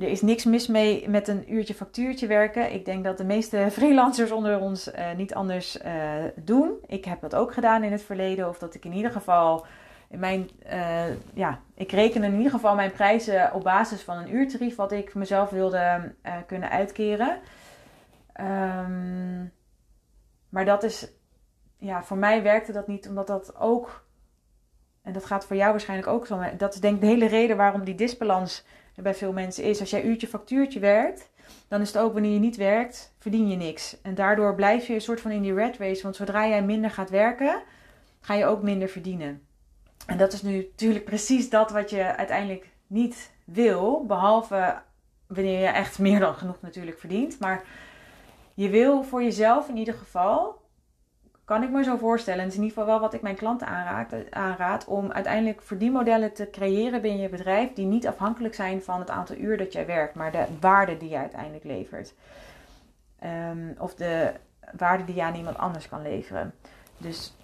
er 0.00 0.08
is 0.08 0.22
niks 0.22 0.44
mis 0.44 0.66
mee 0.66 1.08
met 1.08 1.28
een 1.28 1.54
uurtje 1.54 1.74
factuurtje 1.74 2.26
werken. 2.26 2.72
Ik 2.72 2.84
denk 2.84 3.04
dat 3.04 3.18
de 3.18 3.24
meeste 3.24 3.66
freelancers 3.72 4.30
onder 4.30 4.58
ons 4.58 4.88
uh, 4.88 5.12
niet 5.16 5.34
anders 5.34 5.78
uh, 5.82 5.92
doen. 6.36 6.72
Ik 6.86 7.04
heb 7.04 7.20
dat 7.20 7.34
ook 7.34 7.52
gedaan 7.52 7.84
in 7.84 7.92
het 7.92 8.02
verleden. 8.02 8.48
Of 8.48 8.58
dat 8.58 8.74
ik 8.74 8.84
in 8.84 8.92
ieder 8.92 9.10
geval 9.10 9.66
in 10.08 10.18
mijn, 10.18 10.50
ja, 11.34 11.58
ik 11.74 11.92
reken 11.92 12.24
in 12.24 12.36
ieder 12.36 12.50
geval 12.50 12.74
mijn 12.74 12.92
prijzen 12.92 13.52
op 13.52 13.62
basis 13.62 14.02
van 14.02 14.16
een 14.16 14.34
uurtarief 14.34 14.76
wat 14.76 14.92
ik 14.92 15.14
mezelf 15.14 15.50
wilde 15.50 16.12
kunnen 16.46 16.70
uitkeren. 16.70 17.38
Um, 18.40 19.52
maar 20.48 20.64
dat 20.64 20.82
is, 20.82 21.08
ja, 21.76 22.02
voor 22.04 22.16
mij 22.16 22.42
werkte 22.42 22.72
dat 22.72 22.86
niet, 22.86 23.08
omdat 23.08 23.26
dat 23.26 23.56
ook, 23.56 24.06
en 25.02 25.12
dat 25.12 25.24
gaat 25.24 25.46
voor 25.46 25.56
jou 25.56 25.70
waarschijnlijk 25.70 26.08
ook 26.08 26.26
zo, 26.26 26.36
maar 26.36 26.56
dat 26.56 26.74
is 26.74 26.80
denk 26.80 26.94
ik 26.94 27.00
de 27.00 27.06
hele 27.06 27.26
reden 27.26 27.56
waarom 27.56 27.84
die 27.84 27.94
disbalans 27.94 28.64
bij 28.94 29.14
veel 29.14 29.32
mensen 29.32 29.64
is. 29.64 29.80
Als 29.80 29.90
jij 29.90 30.04
uurtje 30.04 30.26
factuurtje 30.26 30.80
werkt, 30.80 31.30
dan 31.68 31.80
is 31.80 31.92
het 31.92 32.02
ook 32.02 32.12
wanneer 32.12 32.32
je 32.32 32.38
niet 32.38 32.56
werkt, 32.56 33.14
verdien 33.18 33.48
je 33.48 33.56
niks. 33.56 34.00
En 34.02 34.14
daardoor 34.14 34.54
blijf 34.54 34.86
je 34.86 34.94
een 34.94 35.00
soort 35.00 35.20
van 35.20 35.30
in 35.30 35.42
die 35.42 35.54
red 35.54 35.76
race, 35.76 36.02
want 36.02 36.16
zodra 36.16 36.48
jij 36.48 36.64
minder 36.64 36.90
gaat 36.90 37.10
werken, 37.10 37.62
ga 38.20 38.34
je 38.34 38.46
ook 38.46 38.62
minder 38.62 38.88
verdienen. 38.88 39.46
En 40.06 40.18
dat 40.18 40.32
is 40.32 40.42
nu 40.42 40.56
natuurlijk 40.56 41.04
precies 41.04 41.50
dat 41.50 41.70
wat 41.70 41.90
je 41.90 42.16
uiteindelijk 42.16 42.68
niet 42.86 43.30
wil, 43.44 44.04
behalve 44.06 44.82
wanneer 45.26 45.60
je 45.60 45.66
echt 45.66 45.98
meer 45.98 46.18
dan 46.18 46.34
genoeg 46.34 46.60
natuurlijk 46.60 46.98
verdient. 46.98 47.38
Maar 47.38 47.62
je 48.60 48.68
wil 48.68 49.02
voor 49.02 49.22
jezelf 49.22 49.68
in 49.68 49.76
ieder 49.76 49.94
geval 49.94 50.58
kan 51.44 51.62
ik 51.62 51.70
me 51.70 51.84
zo 51.84 51.96
voorstellen, 51.96 52.38
en 52.40 52.44
het 52.44 52.52
is 52.52 52.58
in 52.58 52.64
ieder 52.64 52.78
geval 52.78 52.94
wel 52.94 53.02
wat 53.02 53.14
ik 53.14 53.22
mijn 53.22 53.36
klanten 53.36 53.66
aanraad, 53.66 54.30
aanraad 54.30 54.84
om 54.84 55.12
uiteindelijk 55.12 55.62
verdienmodellen 55.62 56.32
te 56.32 56.50
creëren 56.50 57.00
binnen 57.00 57.20
je 57.20 57.28
bedrijf 57.28 57.72
die 57.72 57.86
niet 57.86 58.06
afhankelijk 58.06 58.54
zijn 58.54 58.82
van 58.82 59.00
het 59.00 59.10
aantal 59.10 59.36
uur 59.36 59.56
dat 59.56 59.72
jij 59.72 59.86
werkt, 59.86 60.14
maar 60.14 60.32
de 60.32 60.46
waarde 60.60 60.96
die 60.96 61.08
je 61.08 61.16
uiteindelijk 61.16 61.64
levert. 61.64 62.14
Ehm, 63.18 63.72
of 63.78 63.94
de 63.94 64.32
waarde 64.76 65.04
die 65.04 65.14
je 65.14 65.22
aan 65.22 65.34
iemand 65.34 65.58
anders 65.58 65.88
kan 65.88 66.02
leveren. 66.02 66.54
Dus 66.96 67.36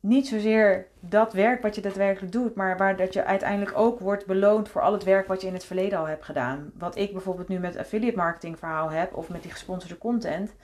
niet 0.00 0.28
zozeer 0.28 0.86
dat 1.00 1.32
werk 1.32 1.62
wat 1.62 1.74
je 1.74 1.80
daadwerkelijk 1.80 2.32
doet, 2.32 2.54
maar 2.54 2.76
waar 2.76 2.96
dat 2.96 3.12
je 3.12 3.24
uiteindelijk 3.24 3.78
ook 3.78 4.00
wordt 4.00 4.26
beloond 4.26 4.68
voor 4.68 4.82
al 4.82 4.92
het 4.92 5.04
werk 5.04 5.26
wat 5.26 5.40
je 5.40 5.46
in 5.46 5.52
het 5.52 5.64
verleden 5.64 5.98
al 5.98 6.08
hebt 6.08 6.24
gedaan. 6.24 6.70
Wat 6.74 6.96
ik 6.96 7.12
bijvoorbeeld 7.12 7.48
nu 7.48 7.58
met 7.58 7.76
affiliate 7.76 8.16
marketing 8.16 8.58
verhaal 8.58 8.90
heb, 8.90 9.16
of 9.16 9.28
met 9.28 9.42
die 9.42 9.50
gesponsorde 9.50 9.98
content, 9.98 10.54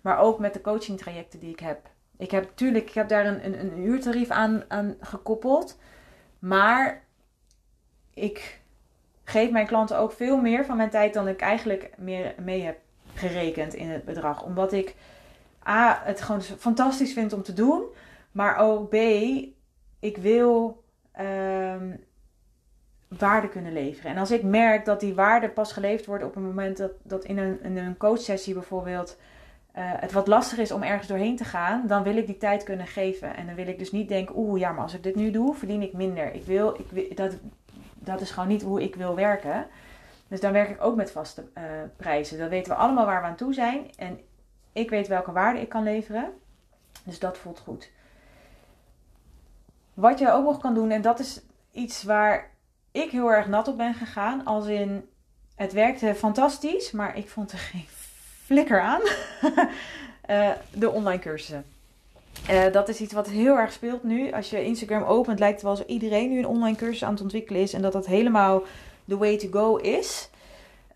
maar 0.00 0.18
ook 0.18 0.38
met 0.38 0.52
de 0.52 0.60
coaching 0.60 0.98
trajecten 0.98 1.40
die 1.40 1.50
ik 1.50 1.60
heb. 1.60 1.78
Ik 2.16 2.30
heb 2.30 2.44
natuurlijk, 2.44 2.88
ik 2.88 2.94
heb 2.94 3.08
daar 3.08 3.26
een, 3.26 3.44
een, 3.44 3.60
een 3.60 3.78
uurtarief 3.78 4.30
aan, 4.30 4.62
aan 4.68 4.94
gekoppeld, 5.00 5.78
maar 6.38 7.02
ik 8.14 8.60
geef 9.24 9.50
mijn 9.50 9.66
klanten 9.66 9.98
ook 9.98 10.12
veel 10.12 10.36
meer 10.36 10.64
van 10.64 10.76
mijn 10.76 10.90
tijd 10.90 11.14
dan 11.14 11.28
ik 11.28 11.40
eigenlijk 11.40 11.90
meer 11.96 12.34
mee 12.42 12.62
heb 12.62 12.78
gerekend 13.14 13.74
in 13.74 13.90
het 13.90 14.04
bedrag. 14.04 14.42
Omdat 14.42 14.72
ik 14.72 14.94
A, 15.68 16.00
het 16.04 16.20
gewoon 16.20 16.42
fantastisch 16.42 17.12
vind 17.12 17.32
om 17.32 17.42
te 17.42 17.52
doen. 17.52 17.82
Maar 18.32 18.56
ook 18.56 18.88
B, 18.88 18.94
ik 19.98 20.16
wil 20.16 20.84
um, 21.20 22.04
waarde 23.08 23.48
kunnen 23.48 23.72
leveren. 23.72 24.10
En 24.10 24.18
als 24.18 24.30
ik 24.30 24.42
merk 24.42 24.84
dat 24.84 25.00
die 25.00 25.14
waarde 25.14 25.48
pas 25.48 25.72
geleverd 25.72 26.06
wordt 26.06 26.24
op 26.24 26.36
een 26.36 26.44
moment 26.44 26.76
dat, 26.76 26.92
dat 27.02 27.24
in 27.24 27.38
een, 27.38 27.76
een 27.76 27.96
coachsessie 27.96 28.54
bijvoorbeeld 28.54 29.18
uh, 29.76 29.82
het 29.84 30.12
wat 30.12 30.26
lastig 30.26 30.58
is 30.58 30.72
om 30.72 30.82
ergens 30.82 31.08
doorheen 31.08 31.36
te 31.36 31.44
gaan, 31.44 31.86
dan 31.86 32.02
wil 32.02 32.16
ik 32.16 32.26
die 32.26 32.36
tijd 32.36 32.62
kunnen 32.62 32.86
geven. 32.86 33.36
En 33.36 33.46
dan 33.46 33.54
wil 33.54 33.66
ik 33.66 33.78
dus 33.78 33.92
niet 33.92 34.08
denken, 34.08 34.36
oeh 34.36 34.60
ja, 34.60 34.72
maar 34.72 34.82
als 34.82 34.94
ik 34.94 35.02
dit 35.02 35.14
nu 35.14 35.30
doe, 35.30 35.54
verdien 35.54 35.82
ik 35.82 35.92
minder. 35.92 36.34
Ik 36.34 36.44
wil, 36.44 36.80
ik, 36.92 37.16
dat, 37.16 37.36
dat 37.94 38.20
is 38.20 38.30
gewoon 38.30 38.48
niet 38.48 38.62
hoe 38.62 38.82
ik 38.82 38.94
wil 38.94 39.14
werken. 39.14 39.66
Dus 40.28 40.40
dan 40.40 40.52
werk 40.52 40.70
ik 40.70 40.82
ook 40.82 40.96
met 40.96 41.10
vaste 41.10 41.44
uh, 41.58 41.64
prijzen. 41.96 42.38
Dan 42.38 42.48
weten 42.48 42.72
we 42.72 42.78
allemaal 42.78 43.06
waar 43.06 43.20
we 43.20 43.26
aan 43.26 43.36
toe 43.36 43.54
zijn. 43.54 43.90
En 43.96 44.20
ik 44.72 44.90
weet 44.90 45.08
welke 45.08 45.32
waarde 45.32 45.60
ik 45.60 45.68
kan 45.68 45.82
leveren. 45.82 46.32
Dus 47.04 47.18
dat 47.18 47.38
voelt 47.38 47.58
goed. 47.58 47.90
Wat 50.02 50.18
je 50.18 50.32
ook 50.32 50.44
nog 50.44 50.58
kan 50.58 50.74
doen, 50.74 50.90
en 50.90 51.02
dat 51.02 51.18
is 51.18 51.40
iets 51.72 52.02
waar 52.02 52.50
ik 52.90 53.10
heel 53.10 53.32
erg 53.32 53.48
nat 53.48 53.68
op 53.68 53.76
ben 53.76 53.94
gegaan. 53.94 54.44
Als 54.44 54.66
in, 54.66 55.08
het 55.54 55.72
werkte 55.72 56.14
fantastisch, 56.14 56.90
maar 56.90 57.16
ik 57.16 57.28
vond 57.28 57.52
er 57.52 57.58
geen 57.58 57.86
flikker 58.44 58.80
aan. 58.80 59.00
uh, 60.30 60.50
de 60.82 60.90
online 60.90 61.22
cursussen. 61.22 61.64
Uh, 62.50 62.72
dat 62.72 62.88
is 62.88 63.00
iets 63.00 63.12
wat 63.12 63.28
heel 63.28 63.56
erg 63.56 63.72
speelt 63.72 64.02
nu. 64.02 64.32
Als 64.32 64.50
je 64.50 64.64
Instagram 64.64 65.02
opent, 65.02 65.38
lijkt 65.38 65.54
het 65.54 65.62
wel 65.62 65.72
alsof 65.72 65.86
iedereen 65.86 66.30
nu 66.30 66.38
een 66.38 66.46
online 66.46 66.76
cursus 66.76 67.04
aan 67.04 67.12
het 67.12 67.22
ontwikkelen 67.22 67.60
is. 67.60 67.72
En 67.72 67.82
dat 67.82 67.92
dat 67.92 68.06
helemaal 68.06 68.62
the 69.08 69.18
way 69.18 69.36
to 69.36 69.48
go 69.50 69.76
is. 69.76 70.30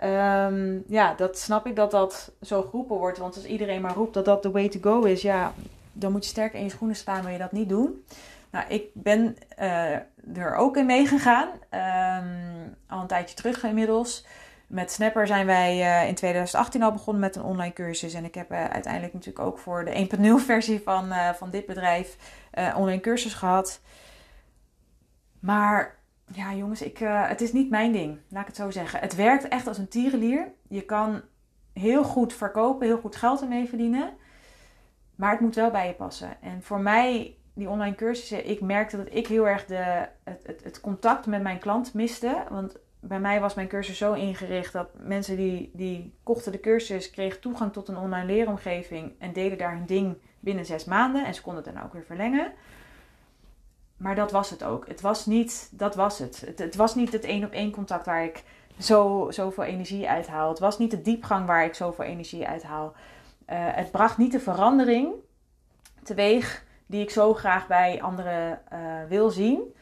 Um, 0.04 0.84
ja, 0.86 1.14
dat 1.14 1.38
snap 1.38 1.66
ik 1.66 1.76
dat 1.76 1.90
dat 1.90 2.32
zo 2.42 2.62
geroepen 2.62 2.96
wordt. 2.96 3.18
Want 3.18 3.34
als 3.36 3.44
iedereen 3.44 3.80
maar 3.80 3.94
roept 3.94 4.14
dat 4.14 4.24
dat 4.24 4.42
the 4.42 4.50
way 4.50 4.68
to 4.68 4.78
go 4.80 5.02
is, 5.02 5.22
ja, 5.22 5.52
dan 5.92 6.12
moet 6.12 6.24
je 6.24 6.30
sterk 6.30 6.52
in 6.52 6.62
je 6.62 6.70
schoenen 6.70 6.96
staan, 6.96 7.22
wil 7.22 7.32
je 7.32 7.38
dat 7.38 7.52
niet 7.52 7.68
doen. 7.68 8.04
Nou, 8.56 8.68
ik 8.68 8.90
ben 8.94 9.36
uh, 9.58 9.92
er 10.36 10.54
ook 10.54 10.76
in 10.76 10.86
meegegaan. 10.86 11.48
Um, 11.48 12.76
al 12.86 13.00
een 13.00 13.06
tijdje 13.06 13.36
terug 13.36 13.64
inmiddels. 13.64 14.26
Met 14.66 14.92
Snapper 14.92 15.26
zijn 15.26 15.46
wij 15.46 15.78
uh, 15.78 16.08
in 16.08 16.14
2018 16.14 16.82
al 16.82 16.92
begonnen 16.92 17.22
met 17.22 17.36
een 17.36 17.42
online 17.42 17.72
cursus. 17.72 18.14
En 18.14 18.24
ik 18.24 18.34
heb 18.34 18.52
uh, 18.52 18.64
uiteindelijk 18.64 19.12
natuurlijk 19.12 19.46
ook 19.46 19.58
voor 19.58 19.84
de 19.84 20.08
1.0 20.40 20.44
versie 20.46 20.80
van, 20.80 21.12
van 21.34 21.50
dit 21.50 21.66
bedrijf 21.66 22.16
online 22.76 23.00
cursus 23.00 23.34
gehad. 23.34 23.80
Maar 25.40 25.98
ja, 26.32 26.54
jongens, 26.54 26.82
ik, 26.82 26.98
het 27.04 27.40
is 27.40 27.52
niet 27.52 27.70
mijn 27.70 27.92
ding. 27.92 28.18
Laat 28.28 28.40
ik 28.40 28.46
het 28.46 28.56
zo 28.56 28.70
zeggen. 28.70 29.00
Het 29.00 29.14
werkt 29.14 29.48
echt 29.48 29.66
als 29.66 29.78
een 29.78 29.88
tierenlier. 29.88 30.52
Je 30.68 30.82
kan 30.82 31.22
heel 31.72 32.04
goed 32.04 32.32
verkopen, 32.32 32.86
heel 32.86 33.00
goed 33.00 33.16
geld 33.16 33.40
ermee 33.40 33.68
verdienen. 33.68 34.12
Maar 35.14 35.30
het 35.30 35.40
moet 35.40 35.54
wel 35.54 35.70
bij 35.70 35.86
je 35.86 35.94
passen. 35.94 36.42
En 36.42 36.62
voor 36.62 36.80
mij, 36.80 37.35
die 37.56 37.68
online 37.68 37.94
cursussen, 37.94 38.48
ik 38.48 38.60
merkte 38.60 38.96
dat 38.96 39.06
ik 39.10 39.26
heel 39.26 39.48
erg 39.48 39.66
de, 39.66 40.08
het, 40.24 40.46
het, 40.46 40.64
het 40.64 40.80
contact 40.80 41.26
met 41.26 41.42
mijn 41.42 41.58
klant 41.58 41.94
miste. 41.94 42.44
Want 42.50 42.76
bij 43.00 43.20
mij 43.20 43.40
was 43.40 43.54
mijn 43.54 43.68
cursus 43.68 43.98
zo 43.98 44.12
ingericht 44.12 44.72
dat 44.72 44.88
mensen 44.98 45.36
die, 45.36 45.70
die 45.74 46.14
kochten 46.22 46.52
de 46.52 46.60
cursus, 46.60 47.10
kregen 47.10 47.40
toegang 47.40 47.72
tot 47.72 47.88
een 47.88 47.96
online 47.96 48.26
leeromgeving 48.26 49.12
en 49.18 49.32
deden 49.32 49.58
daar 49.58 49.72
hun 49.72 49.86
ding 49.86 50.16
binnen 50.40 50.64
zes 50.66 50.84
maanden. 50.84 51.24
En 51.24 51.34
ze 51.34 51.42
konden 51.42 51.64
het 51.64 51.74
dan 51.74 51.82
ook 51.82 51.92
weer 51.92 52.04
verlengen. 52.04 52.52
Maar 53.96 54.14
dat 54.14 54.32
was 54.32 54.50
het 54.50 54.64
ook. 54.64 54.88
Het 54.88 55.00
was 55.00 55.26
niet, 55.26 55.68
dat 55.72 55.94
was 55.94 56.18
het. 56.18 56.40
Het, 56.46 56.58
het 56.58 56.74
was 56.74 56.94
niet 56.94 57.12
het 57.12 57.24
één 57.24 57.44
op 57.44 57.52
één 57.52 57.70
contact 57.70 58.06
waar 58.06 58.24
ik 58.24 58.44
zo, 58.78 59.26
zoveel 59.30 59.64
energie 59.64 60.08
uithaal. 60.08 60.48
Het 60.48 60.58
was 60.58 60.78
niet 60.78 60.90
de 60.90 61.02
diepgang 61.02 61.46
waar 61.46 61.64
ik 61.64 61.74
zoveel 61.74 62.04
energie 62.04 62.46
uithaal. 62.46 62.92
Uh, 62.92 63.56
het 63.58 63.90
bracht 63.90 64.18
niet 64.18 64.32
de 64.32 64.40
verandering 64.40 65.12
teweeg 66.02 66.64
die 66.86 67.02
ik 67.02 67.10
zo 67.10 67.34
graag 67.34 67.66
bij 67.66 68.02
anderen 68.02 68.60
uh, 68.72 68.78
wil 69.08 69.30
zien. 69.30 69.74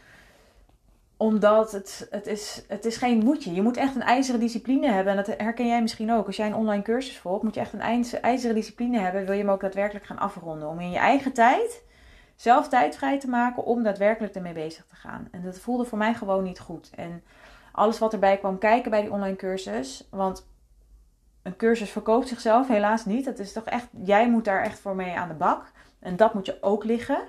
Omdat 1.16 1.72
het, 1.72 2.06
het, 2.10 2.26
is, 2.26 2.64
het 2.68 2.84
is 2.84 2.96
geen 2.96 3.18
moedje. 3.18 3.54
Je 3.54 3.62
moet 3.62 3.76
echt 3.76 3.94
een 3.94 4.02
ijzeren 4.02 4.40
discipline 4.40 4.90
hebben. 4.90 5.16
En 5.16 5.24
dat 5.24 5.38
herken 5.38 5.66
jij 5.66 5.82
misschien 5.82 6.12
ook. 6.12 6.26
Als 6.26 6.36
jij 6.36 6.46
een 6.46 6.54
online 6.54 6.82
cursus 6.82 7.18
volgt, 7.18 7.42
moet 7.42 7.54
je 7.54 7.60
echt 7.60 7.72
een 7.72 8.04
ijzeren 8.20 8.54
discipline 8.54 8.98
hebben. 8.98 9.24
Wil 9.24 9.34
je 9.34 9.42
hem 9.42 9.50
ook 9.50 9.60
daadwerkelijk 9.60 10.06
gaan 10.06 10.18
afronden. 10.18 10.68
Om 10.68 10.80
in 10.80 10.90
je 10.90 10.98
eigen 10.98 11.32
tijd 11.32 11.82
zelf 12.36 12.68
tijd 12.68 12.96
vrij 12.96 13.20
te 13.20 13.28
maken 13.28 13.64
om 13.64 13.82
daadwerkelijk 13.82 14.34
ermee 14.34 14.52
bezig 14.52 14.84
te 14.86 14.94
gaan. 14.94 15.28
En 15.30 15.42
dat 15.42 15.58
voelde 15.58 15.84
voor 15.84 15.98
mij 15.98 16.14
gewoon 16.14 16.44
niet 16.44 16.60
goed. 16.60 16.90
En 16.94 17.22
alles 17.72 17.98
wat 17.98 18.12
erbij 18.12 18.38
kwam 18.38 18.58
kijken 18.58 18.90
bij 18.90 19.00
die 19.00 19.12
online 19.12 19.36
cursus, 19.36 20.08
want 20.10 20.46
een 21.42 21.56
cursus 21.56 21.90
verkoopt 21.90 22.28
zichzelf 22.28 22.68
helaas 22.68 23.04
niet. 23.04 23.24
Dat 23.24 23.38
is 23.38 23.52
toch 23.52 23.64
echt, 23.64 23.88
jij 24.04 24.30
moet 24.30 24.44
daar 24.44 24.62
echt 24.62 24.78
voor 24.78 24.94
mee 24.94 25.16
aan 25.16 25.28
de 25.28 25.34
bak. 25.34 25.72
En 26.04 26.16
dat 26.16 26.34
moet 26.34 26.46
je 26.46 26.58
ook 26.60 26.84
liggen. 26.84 27.22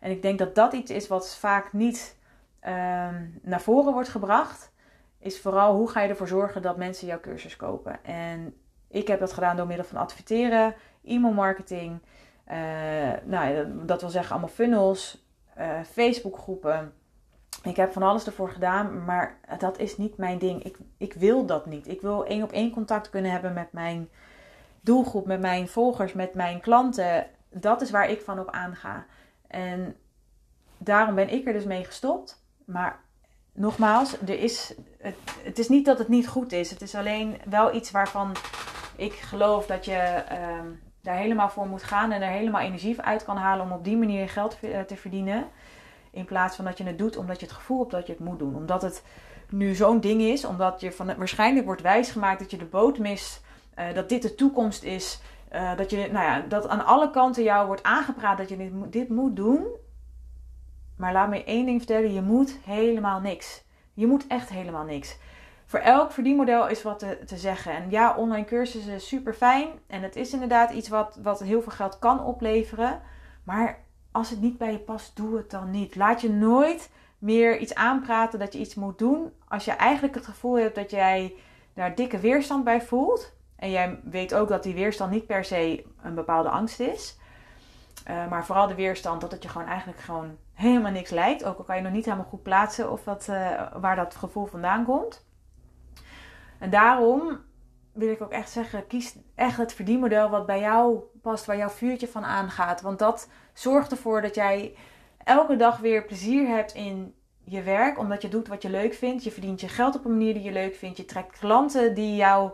En 0.00 0.10
ik 0.10 0.22
denk 0.22 0.38
dat 0.38 0.54
dat 0.54 0.72
iets 0.72 0.90
is 0.90 1.08
wat 1.08 1.36
vaak 1.36 1.72
niet 1.72 2.16
um, 2.64 3.40
naar 3.42 3.60
voren 3.60 3.92
wordt 3.92 4.08
gebracht. 4.08 4.72
Is 5.18 5.40
vooral 5.40 5.74
hoe 5.74 5.90
ga 5.90 6.00
je 6.00 6.08
ervoor 6.08 6.28
zorgen 6.28 6.62
dat 6.62 6.76
mensen 6.76 7.06
jouw 7.06 7.20
cursus 7.20 7.56
kopen. 7.56 8.04
En 8.04 8.54
ik 8.88 9.06
heb 9.06 9.20
dat 9.20 9.32
gedaan 9.32 9.56
door 9.56 9.66
middel 9.66 9.84
van 9.84 10.00
adverteren, 10.00 10.74
e-mail 11.04 11.34
marketing. 11.34 12.00
Uh, 12.50 12.56
nou, 13.24 13.66
dat 13.86 14.00
wil 14.00 14.10
zeggen 14.10 14.30
allemaal 14.30 14.54
funnels, 14.54 15.26
uh, 15.58 15.80
Facebookgroepen. 15.92 16.92
Ik 17.62 17.76
heb 17.76 17.92
van 17.92 18.02
alles 18.02 18.26
ervoor 18.26 18.50
gedaan, 18.50 19.04
maar 19.04 19.38
dat 19.58 19.78
is 19.78 19.96
niet 19.96 20.16
mijn 20.16 20.38
ding. 20.38 20.64
Ik, 20.64 20.78
ik 20.96 21.12
wil 21.12 21.46
dat 21.46 21.66
niet. 21.66 21.88
Ik 21.88 22.00
wil 22.00 22.24
één 22.24 22.42
op 22.42 22.52
één 22.52 22.70
contact 22.70 23.10
kunnen 23.10 23.30
hebben 23.30 23.52
met 23.52 23.72
mijn 23.72 24.08
doelgroep, 24.80 25.26
met 25.26 25.40
mijn 25.40 25.68
volgers, 25.68 26.12
met 26.12 26.34
mijn 26.34 26.60
klanten. 26.60 27.26
Dat 27.50 27.80
is 27.80 27.90
waar 27.90 28.10
ik 28.10 28.20
van 28.20 28.38
op 28.38 28.50
aanga. 28.50 29.06
En 29.46 29.96
daarom 30.78 31.14
ben 31.14 31.32
ik 31.32 31.46
er 31.46 31.52
dus 31.52 31.64
mee 31.64 31.84
gestopt. 31.84 32.44
Maar 32.64 33.00
nogmaals, 33.52 34.20
er 34.20 34.38
is, 34.38 34.74
het, 35.42 35.58
is 35.58 35.68
niet 35.68 35.84
dat 35.84 35.98
het 35.98 36.08
niet 36.08 36.28
goed 36.28 36.52
is. 36.52 36.70
Het 36.70 36.82
is 36.82 36.94
alleen 36.94 37.40
wel 37.44 37.74
iets 37.74 37.90
waarvan 37.90 38.36
ik 38.96 39.12
geloof 39.12 39.66
dat 39.66 39.84
je. 39.84 40.24
Uh, 40.32 40.60
daar 41.02 41.16
helemaal 41.16 41.48
voor 41.48 41.66
moet 41.66 41.82
gaan 41.82 42.12
en 42.12 42.22
er 42.22 42.30
helemaal 42.30 42.60
energie 42.60 43.00
uit 43.00 43.24
kan 43.24 43.36
halen 43.36 43.64
om 43.64 43.72
op 43.72 43.84
die 43.84 43.96
manier 43.96 44.28
geld 44.28 44.58
eh, 44.60 44.80
te 44.80 44.96
verdienen. 44.96 45.44
In 46.10 46.24
plaats 46.24 46.56
van 46.56 46.64
dat 46.64 46.78
je 46.78 46.84
het 46.84 46.98
doet 46.98 47.16
omdat 47.16 47.40
je 47.40 47.46
het 47.46 47.54
gevoel 47.54 47.78
hebt 47.78 47.90
dat 47.90 48.06
je 48.06 48.12
het 48.12 48.22
moet 48.22 48.38
doen. 48.38 48.54
Omdat 48.54 48.82
het 48.82 49.02
nu 49.48 49.74
zo'n 49.74 50.00
ding 50.00 50.20
is, 50.20 50.44
omdat 50.44 50.80
je 50.80 50.92
van 50.92 51.08
het 51.08 51.16
waarschijnlijk 51.16 51.66
wordt 51.66 51.82
wijsgemaakt 51.82 52.38
dat 52.40 52.50
je 52.50 52.56
de 52.56 52.64
boot 52.64 52.98
mist, 52.98 53.42
uh, 53.78 53.94
dat 53.94 54.08
dit 54.08 54.22
de 54.22 54.34
toekomst 54.34 54.82
is. 54.82 55.20
Uh, 55.52 55.76
dat, 55.76 55.90
je, 55.90 55.96
nou 55.96 56.24
ja, 56.24 56.40
dat 56.40 56.68
aan 56.68 56.84
alle 56.84 57.10
kanten 57.10 57.42
jou 57.42 57.66
wordt 57.66 57.82
aangepraat 57.82 58.38
dat 58.38 58.48
je 58.48 58.56
dit, 58.56 58.72
dit 58.92 59.08
moet 59.08 59.36
doen. 59.36 59.66
Maar 60.96 61.12
laat 61.12 61.28
me 61.28 61.44
één 61.44 61.66
ding 61.66 61.78
vertellen: 61.78 62.12
je 62.12 62.22
moet 62.22 62.58
helemaal 62.64 63.20
niks. 63.20 63.64
Je 63.94 64.06
moet 64.06 64.26
echt 64.26 64.48
helemaal 64.48 64.84
niks 64.84 65.18
voor 65.70 65.78
elk 65.78 66.12
verdienmodel 66.12 66.68
is 66.68 66.82
wat 66.82 66.98
te, 66.98 67.18
te 67.26 67.36
zeggen. 67.36 67.72
En 67.72 67.90
ja, 67.90 68.14
online 68.16 68.44
cursussen 68.44 68.92
is 68.92 69.08
super 69.08 69.34
fijn. 69.34 69.68
En 69.86 70.02
het 70.02 70.16
is 70.16 70.32
inderdaad 70.32 70.70
iets 70.70 70.88
wat, 70.88 71.18
wat 71.22 71.40
heel 71.40 71.62
veel 71.62 71.72
geld 71.72 71.98
kan 71.98 72.24
opleveren. 72.24 73.00
Maar 73.44 73.78
als 74.10 74.30
het 74.30 74.40
niet 74.40 74.58
bij 74.58 74.72
je 74.72 74.78
past, 74.78 75.16
doe 75.16 75.36
het 75.36 75.50
dan 75.50 75.70
niet. 75.70 75.96
Laat 75.96 76.20
je 76.20 76.30
nooit 76.30 76.90
meer 77.18 77.58
iets 77.58 77.74
aanpraten 77.74 78.38
dat 78.38 78.52
je 78.52 78.58
iets 78.58 78.74
moet 78.74 78.98
doen. 78.98 79.32
Als 79.48 79.64
je 79.64 79.70
eigenlijk 79.70 80.14
het 80.14 80.24
gevoel 80.24 80.58
hebt 80.58 80.74
dat 80.74 80.90
jij 80.90 81.34
daar 81.74 81.94
dikke 81.94 82.18
weerstand 82.18 82.64
bij 82.64 82.82
voelt. 82.82 83.32
En 83.60 83.70
jij 83.70 84.00
weet 84.04 84.34
ook 84.34 84.48
dat 84.48 84.62
die 84.62 84.74
weerstand 84.74 85.10
niet 85.10 85.26
per 85.26 85.44
se 85.44 85.84
een 86.02 86.14
bepaalde 86.14 86.48
angst 86.48 86.80
is. 86.80 87.18
Uh, 88.08 88.28
maar 88.28 88.46
vooral 88.46 88.66
de 88.66 88.74
weerstand 88.74 89.20
dat 89.20 89.32
het 89.32 89.42
je 89.42 89.48
gewoon 89.48 89.66
eigenlijk 89.66 90.00
gewoon 90.00 90.36
helemaal 90.52 90.90
niks 90.90 91.10
lijkt. 91.10 91.44
Ook 91.44 91.58
al 91.58 91.64
kan 91.64 91.76
je 91.76 91.82
nog 91.82 91.92
niet 91.92 92.04
helemaal 92.04 92.26
goed 92.26 92.42
plaatsen 92.42 92.90
of 92.90 93.04
wat, 93.04 93.26
uh, 93.30 93.62
waar 93.80 93.96
dat 93.96 94.14
gevoel 94.14 94.46
vandaan 94.46 94.84
komt. 94.84 95.26
En 96.58 96.70
daarom 96.70 97.38
wil 97.92 98.10
ik 98.10 98.22
ook 98.22 98.30
echt 98.30 98.50
zeggen, 98.50 98.86
kies 98.86 99.16
echt 99.34 99.56
het 99.56 99.72
verdienmodel 99.72 100.30
wat 100.30 100.46
bij 100.46 100.60
jou 100.60 101.00
past, 101.22 101.44
waar 101.44 101.56
jouw 101.56 101.68
vuurtje 101.68 102.08
van 102.08 102.24
aangaat. 102.24 102.80
Want 102.80 102.98
dat 102.98 103.28
zorgt 103.52 103.90
ervoor 103.90 104.22
dat 104.22 104.34
jij 104.34 104.76
elke 105.24 105.56
dag 105.56 105.78
weer 105.78 106.04
plezier 106.04 106.48
hebt 106.48 106.74
in 106.74 107.14
je 107.44 107.62
werk, 107.62 107.98
omdat 107.98 108.22
je 108.22 108.28
doet 108.28 108.48
wat 108.48 108.62
je 108.62 108.70
leuk 108.70 108.94
vindt. 108.94 109.24
Je 109.24 109.30
verdient 109.30 109.60
je 109.60 109.68
geld 109.68 109.96
op 109.96 110.04
een 110.04 110.10
manier 110.10 110.34
die 110.34 110.42
je 110.42 110.52
leuk 110.52 110.74
vindt. 110.74 110.96
Je 110.96 111.04
trekt 111.04 111.38
klanten 111.38 111.94
die, 111.94 112.16
jou, 112.16 112.50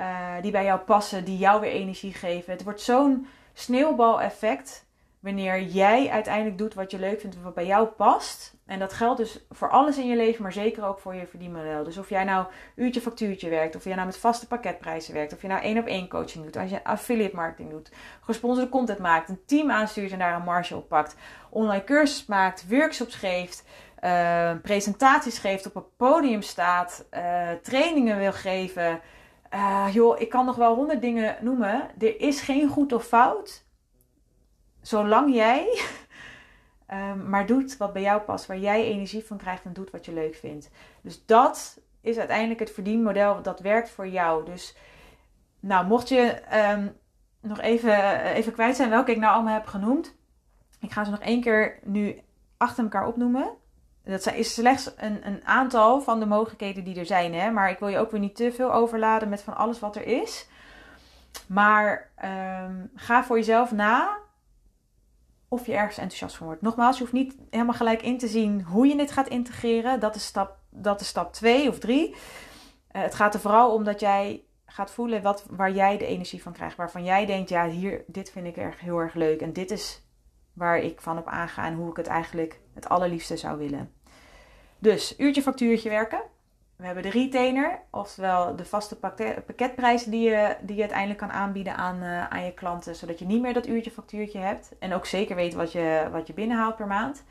uh, 0.00 0.32
die 0.42 0.50
bij 0.50 0.64
jou 0.64 0.80
passen, 0.80 1.24
die 1.24 1.38
jou 1.38 1.60
weer 1.60 1.70
energie 1.70 2.14
geven. 2.14 2.52
Het 2.52 2.62
wordt 2.62 2.80
zo'n 2.80 3.26
sneeuwbaleffect 3.52 4.86
wanneer 5.20 5.62
jij 5.62 6.10
uiteindelijk 6.10 6.58
doet 6.58 6.74
wat 6.74 6.90
je 6.90 6.98
leuk 6.98 7.20
vindt, 7.20 7.42
wat 7.42 7.54
bij 7.54 7.66
jou 7.66 7.86
past. 7.86 8.54
En 8.66 8.78
dat 8.78 8.92
geldt 8.92 9.18
dus 9.18 9.46
voor 9.50 9.70
alles 9.70 9.98
in 9.98 10.06
je 10.06 10.16
leven, 10.16 10.42
maar 10.42 10.52
zeker 10.52 10.84
ook 10.84 10.98
voor 10.98 11.14
je 11.14 11.26
verdienmodel. 11.26 11.84
Dus 11.84 11.98
of 11.98 12.08
jij 12.08 12.24
nou 12.24 12.46
uurtje 12.74 13.00
factuurtje 13.00 13.48
werkt, 13.48 13.76
of 13.76 13.84
jij 13.84 13.94
nou 13.94 14.06
met 14.06 14.18
vaste 14.18 14.46
pakketprijzen 14.46 15.14
werkt, 15.14 15.32
of 15.32 15.42
je 15.42 15.48
nou 15.48 15.62
één 15.62 15.78
op 15.78 15.86
één 15.86 16.08
coaching 16.08 16.44
doet, 16.44 16.56
als 16.56 16.70
je 16.70 16.84
affiliate 16.84 17.36
marketing 17.36 17.70
doet, 17.70 17.92
gesponsorde 18.20 18.70
content 18.70 18.98
maakt, 18.98 19.28
een 19.28 19.44
team 19.46 19.70
aanstuurt 19.70 20.12
en 20.12 20.18
daar 20.18 20.34
een 20.34 20.42
marge 20.42 20.76
op 20.76 20.88
pakt, 20.88 21.16
online 21.50 21.84
cursus 21.84 22.26
maakt, 22.26 22.68
workshops 22.68 23.14
geeft, 23.14 23.64
uh, 24.04 24.52
presentaties 24.62 25.38
geeft, 25.38 25.66
op 25.66 25.76
een 25.76 25.96
podium 25.96 26.42
staat, 26.42 27.04
uh, 27.14 27.50
trainingen 27.62 28.18
wil 28.18 28.32
geven. 28.32 29.00
Uh, 29.54 29.88
joh, 29.92 30.20
ik 30.20 30.28
kan 30.28 30.44
nog 30.46 30.56
wel 30.56 30.74
honderd 30.74 31.00
dingen 31.00 31.36
noemen. 31.40 31.90
Er 31.98 32.20
is 32.20 32.40
geen 32.40 32.68
goed 32.68 32.92
of 32.92 33.06
fout. 33.06 33.64
Zolang 34.80 35.34
jij 35.34 35.80
um, 36.90 37.28
maar 37.30 37.46
doet 37.46 37.76
wat 37.76 37.92
bij 37.92 38.02
jou 38.02 38.20
past, 38.20 38.46
waar 38.46 38.58
jij 38.58 38.84
energie 38.84 39.24
van 39.24 39.36
krijgt 39.36 39.64
en 39.64 39.72
doet 39.72 39.90
wat 39.90 40.04
je 40.04 40.12
leuk 40.12 40.34
vindt. 40.34 40.70
Dus 41.00 41.26
dat 41.26 41.80
is 42.00 42.18
uiteindelijk 42.18 42.60
het 42.60 42.70
verdienmodel 42.70 43.42
dat 43.42 43.60
werkt 43.60 43.90
voor 43.90 44.08
jou. 44.08 44.44
Dus 44.44 44.76
nou, 45.60 45.86
mocht 45.86 46.08
je 46.08 46.42
um, 46.74 46.96
nog 47.40 47.60
even, 47.60 48.20
even 48.20 48.52
kwijt 48.52 48.76
zijn 48.76 48.90
welke 48.90 49.10
ik 49.10 49.18
nou 49.18 49.34
allemaal 49.34 49.54
heb 49.54 49.66
genoemd. 49.66 50.14
Ik 50.80 50.92
ga 50.92 51.04
ze 51.04 51.10
nog 51.10 51.20
één 51.20 51.40
keer 51.40 51.78
nu 51.82 52.20
achter 52.56 52.84
elkaar 52.84 53.06
opnoemen. 53.06 53.50
Dat 54.06 54.32
is 54.32 54.54
slechts 54.54 54.90
een, 54.96 55.26
een 55.26 55.40
aantal 55.44 56.00
van 56.00 56.20
de 56.20 56.26
mogelijkheden 56.26 56.84
die 56.84 56.98
er 56.98 57.06
zijn. 57.06 57.34
Hè? 57.34 57.50
Maar 57.50 57.70
ik 57.70 57.78
wil 57.78 57.88
je 57.88 57.98
ook 57.98 58.10
weer 58.10 58.20
niet 58.20 58.36
te 58.36 58.52
veel 58.52 58.72
overladen 58.72 59.28
met 59.28 59.42
van 59.42 59.56
alles 59.56 59.80
wat 59.80 59.96
er 59.96 60.06
is. 60.06 60.48
Maar 61.46 62.10
um, 62.24 62.90
ga 62.94 63.24
voor 63.24 63.36
jezelf 63.36 63.72
na 63.72 64.18
of 65.48 65.66
je 65.66 65.74
ergens 65.74 65.98
enthousiast 65.98 66.36
van 66.36 66.46
wordt. 66.46 66.62
Nogmaals, 66.62 66.96
je 66.96 67.02
hoeft 67.02 67.14
niet 67.14 67.36
helemaal 67.50 67.74
gelijk 67.74 68.02
in 68.02 68.18
te 68.18 68.28
zien 68.28 68.62
hoe 68.62 68.86
je 68.86 68.96
dit 68.96 69.10
gaat 69.10 69.28
integreren. 69.28 70.00
Dat 70.00 70.14
is 70.14 70.24
stap, 70.24 70.56
dat 70.70 71.00
is 71.00 71.08
stap 71.08 71.32
2 71.32 71.68
of 71.68 71.78
3. 71.78 72.10
Uh, 72.10 72.16
eh, 72.88 73.02
het 73.02 73.14
gaat 73.14 73.34
er 73.34 73.40
vooral 73.40 73.74
om 73.74 73.84
dat 73.84 74.00
jij 74.00 74.44
gaat 74.66 74.90
voelen 74.90 75.22
wat, 75.22 75.44
waar 75.50 75.72
jij 75.72 75.98
de 75.98 76.06
energie 76.06 76.42
van 76.42 76.52
krijgt. 76.52 76.76
Waarvan 76.76 77.04
jij 77.04 77.26
denkt, 77.26 77.48
ja, 77.48 77.68
hier, 77.68 78.04
dit 78.06 78.30
vind 78.30 78.46
ik 78.46 78.56
erg, 78.56 78.80
heel 78.80 78.98
erg 78.98 79.14
leuk. 79.14 79.40
En 79.40 79.52
dit 79.52 79.70
is 79.70 80.05
waar 80.56 80.78
ik 80.78 81.00
van 81.00 81.18
op 81.18 81.26
aanga 81.26 81.66
en 81.66 81.74
hoe 81.74 81.90
ik 81.90 81.96
het 81.96 82.06
eigenlijk 82.06 82.60
het 82.74 82.88
allerliefste 82.88 83.36
zou 83.36 83.58
willen. 83.58 83.92
Dus 84.78 85.18
uurtje 85.18 85.42
factuurtje 85.42 85.88
werken. 85.88 86.20
We 86.76 86.84
hebben 86.84 87.02
de 87.02 87.10
retainer, 87.10 87.80
oftewel 87.90 88.56
de 88.56 88.64
vaste 88.64 88.96
pakketprijzen 89.46 90.10
die 90.10 90.28
je, 90.28 90.56
die 90.62 90.74
je 90.74 90.80
uiteindelijk 90.80 91.18
kan 91.18 91.30
aanbieden 91.30 91.76
aan, 91.76 92.02
uh, 92.02 92.28
aan 92.28 92.44
je 92.44 92.54
klanten, 92.54 92.96
zodat 92.96 93.18
je 93.18 93.24
niet 93.24 93.40
meer 93.40 93.54
dat 93.54 93.66
uurtje 93.66 93.90
factuurtje 93.90 94.38
hebt. 94.38 94.72
En 94.78 94.92
ook 94.92 95.06
zeker 95.06 95.36
weet 95.36 95.54
wat 95.54 95.72
je, 95.72 96.08
wat 96.12 96.26
je 96.26 96.32
binnenhaalt 96.32 96.76
per 96.76 96.86
maand. 96.86 97.24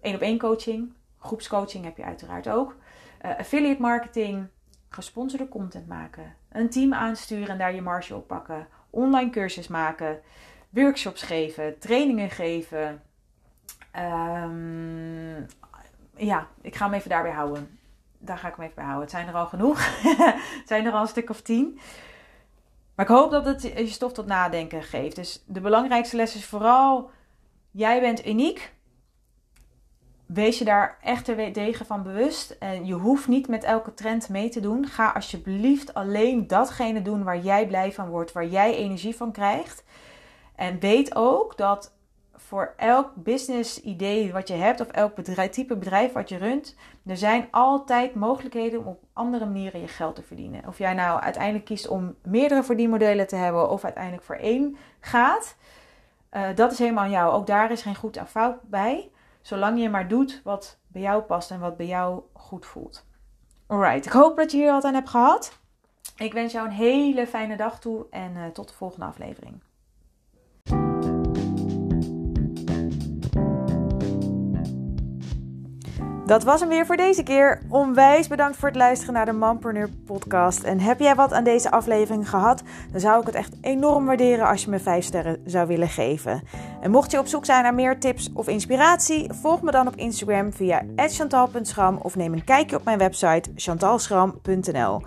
Eén 0.00 0.14
op 0.14 0.20
één 0.20 0.38
coaching, 0.38 0.92
groepscoaching 1.18 1.84
heb 1.84 1.96
je 1.96 2.04
uiteraard 2.04 2.48
ook. 2.48 2.76
Uh, 3.24 3.38
affiliate 3.38 3.80
marketing, 3.80 4.46
gesponsorde 4.88 5.48
content 5.48 5.88
maken, 5.88 6.34
een 6.48 6.70
team 6.70 6.94
aansturen 6.94 7.48
en 7.48 7.58
daar 7.58 7.74
je 7.74 7.82
marge 7.82 8.14
op 8.14 8.26
pakken, 8.26 8.66
online 8.90 9.30
cursus 9.30 9.68
maken, 9.68 10.20
workshops 10.82 11.22
geven, 11.22 11.78
trainingen 11.78 12.30
geven. 12.30 13.02
Um, 13.96 15.46
ja, 16.16 16.48
ik 16.60 16.74
ga 16.74 16.84
hem 16.84 16.94
even 16.94 17.10
daarbij 17.10 17.32
houden. 17.32 17.78
Daar 18.18 18.38
ga 18.38 18.48
ik 18.48 18.54
hem 18.54 18.64
even 18.64 18.76
bij 18.76 18.84
houden. 18.84 19.04
Het 19.04 19.16
zijn 19.16 19.28
er 19.28 19.34
al 19.34 19.46
genoeg. 19.46 19.78
het 20.60 20.68
zijn 20.68 20.86
er 20.86 20.92
al 20.92 21.00
een 21.00 21.08
stuk 21.08 21.30
of 21.30 21.40
tien. 21.40 21.78
Maar 22.94 23.06
ik 23.06 23.14
hoop 23.16 23.30
dat 23.30 23.44
het 23.44 23.62
je 23.62 23.86
stof 23.86 24.12
tot 24.12 24.26
nadenken 24.26 24.82
geeft. 24.82 25.16
Dus 25.16 25.44
de 25.46 25.60
belangrijkste 25.60 26.16
les 26.16 26.34
is 26.34 26.44
vooral: 26.44 27.10
jij 27.70 28.00
bent 28.00 28.26
uniek. 28.26 28.74
Wees 30.26 30.58
je 30.58 30.64
daar 30.64 30.98
echt 31.02 31.24
tegen 31.52 31.86
van 31.86 32.02
bewust. 32.02 32.50
En 32.50 32.86
je 32.86 32.94
hoeft 32.94 33.28
niet 33.28 33.48
met 33.48 33.64
elke 33.64 33.94
trend 33.94 34.28
mee 34.28 34.48
te 34.48 34.60
doen. 34.60 34.86
Ga 34.86 35.10
alsjeblieft 35.10 35.94
alleen 35.94 36.46
datgene 36.46 37.02
doen 37.02 37.24
waar 37.24 37.38
jij 37.38 37.66
blij 37.66 37.92
van 37.92 38.08
wordt, 38.08 38.32
waar 38.32 38.46
jij 38.46 38.74
energie 38.74 39.16
van 39.16 39.32
krijgt. 39.32 39.84
En 40.56 40.78
weet 40.78 41.14
ook 41.14 41.56
dat 41.56 41.94
voor 42.46 42.74
elk 42.76 43.10
business 43.14 43.80
idee 43.80 44.32
wat 44.32 44.48
je 44.48 44.54
hebt 44.54 44.80
of 44.80 44.88
elk 44.88 45.14
bedrijf, 45.14 45.50
type 45.50 45.76
bedrijf 45.76 46.12
wat 46.12 46.28
je 46.28 46.36
runt, 46.36 46.76
er 47.06 47.16
zijn 47.16 47.48
altijd 47.50 48.14
mogelijkheden 48.14 48.80
om 48.80 48.86
op 48.86 49.02
andere 49.12 49.44
manieren 49.44 49.80
je 49.80 49.88
geld 49.88 50.14
te 50.14 50.22
verdienen. 50.22 50.66
Of 50.66 50.78
jij 50.78 50.94
nou 50.94 51.20
uiteindelijk 51.20 51.64
kiest 51.64 51.88
om 51.88 52.14
meerdere 52.22 52.62
verdienmodellen 52.62 53.26
te 53.26 53.36
hebben 53.36 53.70
of 53.70 53.84
uiteindelijk 53.84 54.24
voor 54.24 54.36
één 54.36 54.76
gaat, 55.00 55.56
uh, 56.32 56.48
dat 56.54 56.72
is 56.72 56.78
helemaal 56.78 57.04
aan 57.04 57.10
jou. 57.10 57.32
Ook 57.32 57.46
daar 57.46 57.70
is 57.70 57.82
geen 57.82 57.96
goed 57.96 58.16
en 58.16 58.26
fout 58.26 58.62
bij, 58.62 59.10
zolang 59.40 59.80
je 59.80 59.88
maar 59.88 60.08
doet 60.08 60.40
wat 60.44 60.78
bij 60.86 61.02
jou 61.02 61.22
past 61.22 61.50
en 61.50 61.60
wat 61.60 61.76
bij 61.76 61.86
jou 61.86 62.22
goed 62.32 62.66
voelt. 62.66 63.06
Alright, 63.66 64.06
ik 64.06 64.12
hoop 64.12 64.36
dat 64.36 64.50
je 64.50 64.56
hier 64.56 64.72
wat 64.72 64.84
aan 64.84 64.94
hebt 64.94 65.10
gehad. 65.10 65.58
Ik 66.16 66.32
wens 66.32 66.52
jou 66.52 66.66
een 66.66 66.72
hele 66.72 67.26
fijne 67.26 67.56
dag 67.56 67.80
toe 67.80 68.06
en 68.10 68.36
uh, 68.36 68.46
tot 68.46 68.68
de 68.68 68.74
volgende 68.74 69.06
aflevering. 69.06 69.60
Dat 76.26 76.44
was 76.44 76.60
hem 76.60 76.68
weer 76.68 76.86
voor 76.86 76.96
deze 76.96 77.22
keer. 77.22 77.60
Onwijs 77.68 78.28
bedankt 78.28 78.56
voor 78.56 78.68
het 78.68 78.76
luisteren 78.76 79.14
naar 79.14 79.24
de 79.24 79.32
Manpreneur 79.32 79.88
podcast. 80.06 80.62
En 80.62 80.80
heb 80.80 81.00
jij 81.00 81.14
wat 81.14 81.32
aan 81.32 81.44
deze 81.44 81.70
aflevering 81.70 82.28
gehad? 82.28 82.62
Dan 82.92 83.00
zou 83.00 83.20
ik 83.20 83.26
het 83.26 83.34
echt 83.34 83.54
enorm 83.60 84.06
waarderen 84.06 84.46
als 84.46 84.64
je 84.64 84.70
me 84.70 84.78
5 84.78 85.04
sterren 85.04 85.42
zou 85.44 85.66
willen 85.66 85.88
geven. 85.88 86.42
En 86.80 86.90
mocht 86.90 87.10
je 87.10 87.18
op 87.18 87.26
zoek 87.26 87.44
zijn 87.44 87.62
naar 87.62 87.74
meer 87.74 87.98
tips 87.98 88.30
of 88.32 88.48
inspiratie, 88.48 89.32
volg 89.32 89.62
me 89.62 89.70
dan 89.70 89.86
op 89.86 89.96
Instagram 89.96 90.52
via 90.52 90.82
chantal.schram 90.96 91.98
of 92.02 92.16
neem 92.16 92.32
een 92.32 92.44
kijkje 92.44 92.76
op 92.76 92.84
mijn 92.84 92.98
website 92.98 93.50
chantalschram.nl. 93.56 95.02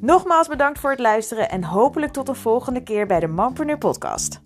Nogmaals 0.00 0.48
bedankt 0.48 0.78
voor 0.78 0.90
het 0.90 1.00
luisteren 1.00 1.50
en 1.50 1.64
hopelijk 1.64 2.12
tot 2.12 2.28
een 2.28 2.36
volgende 2.36 2.82
keer 2.82 3.06
bij 3.06 3.20
de 3.20 3.28
Manpreneur 3.28 3.78
podcast. 3.78 4.40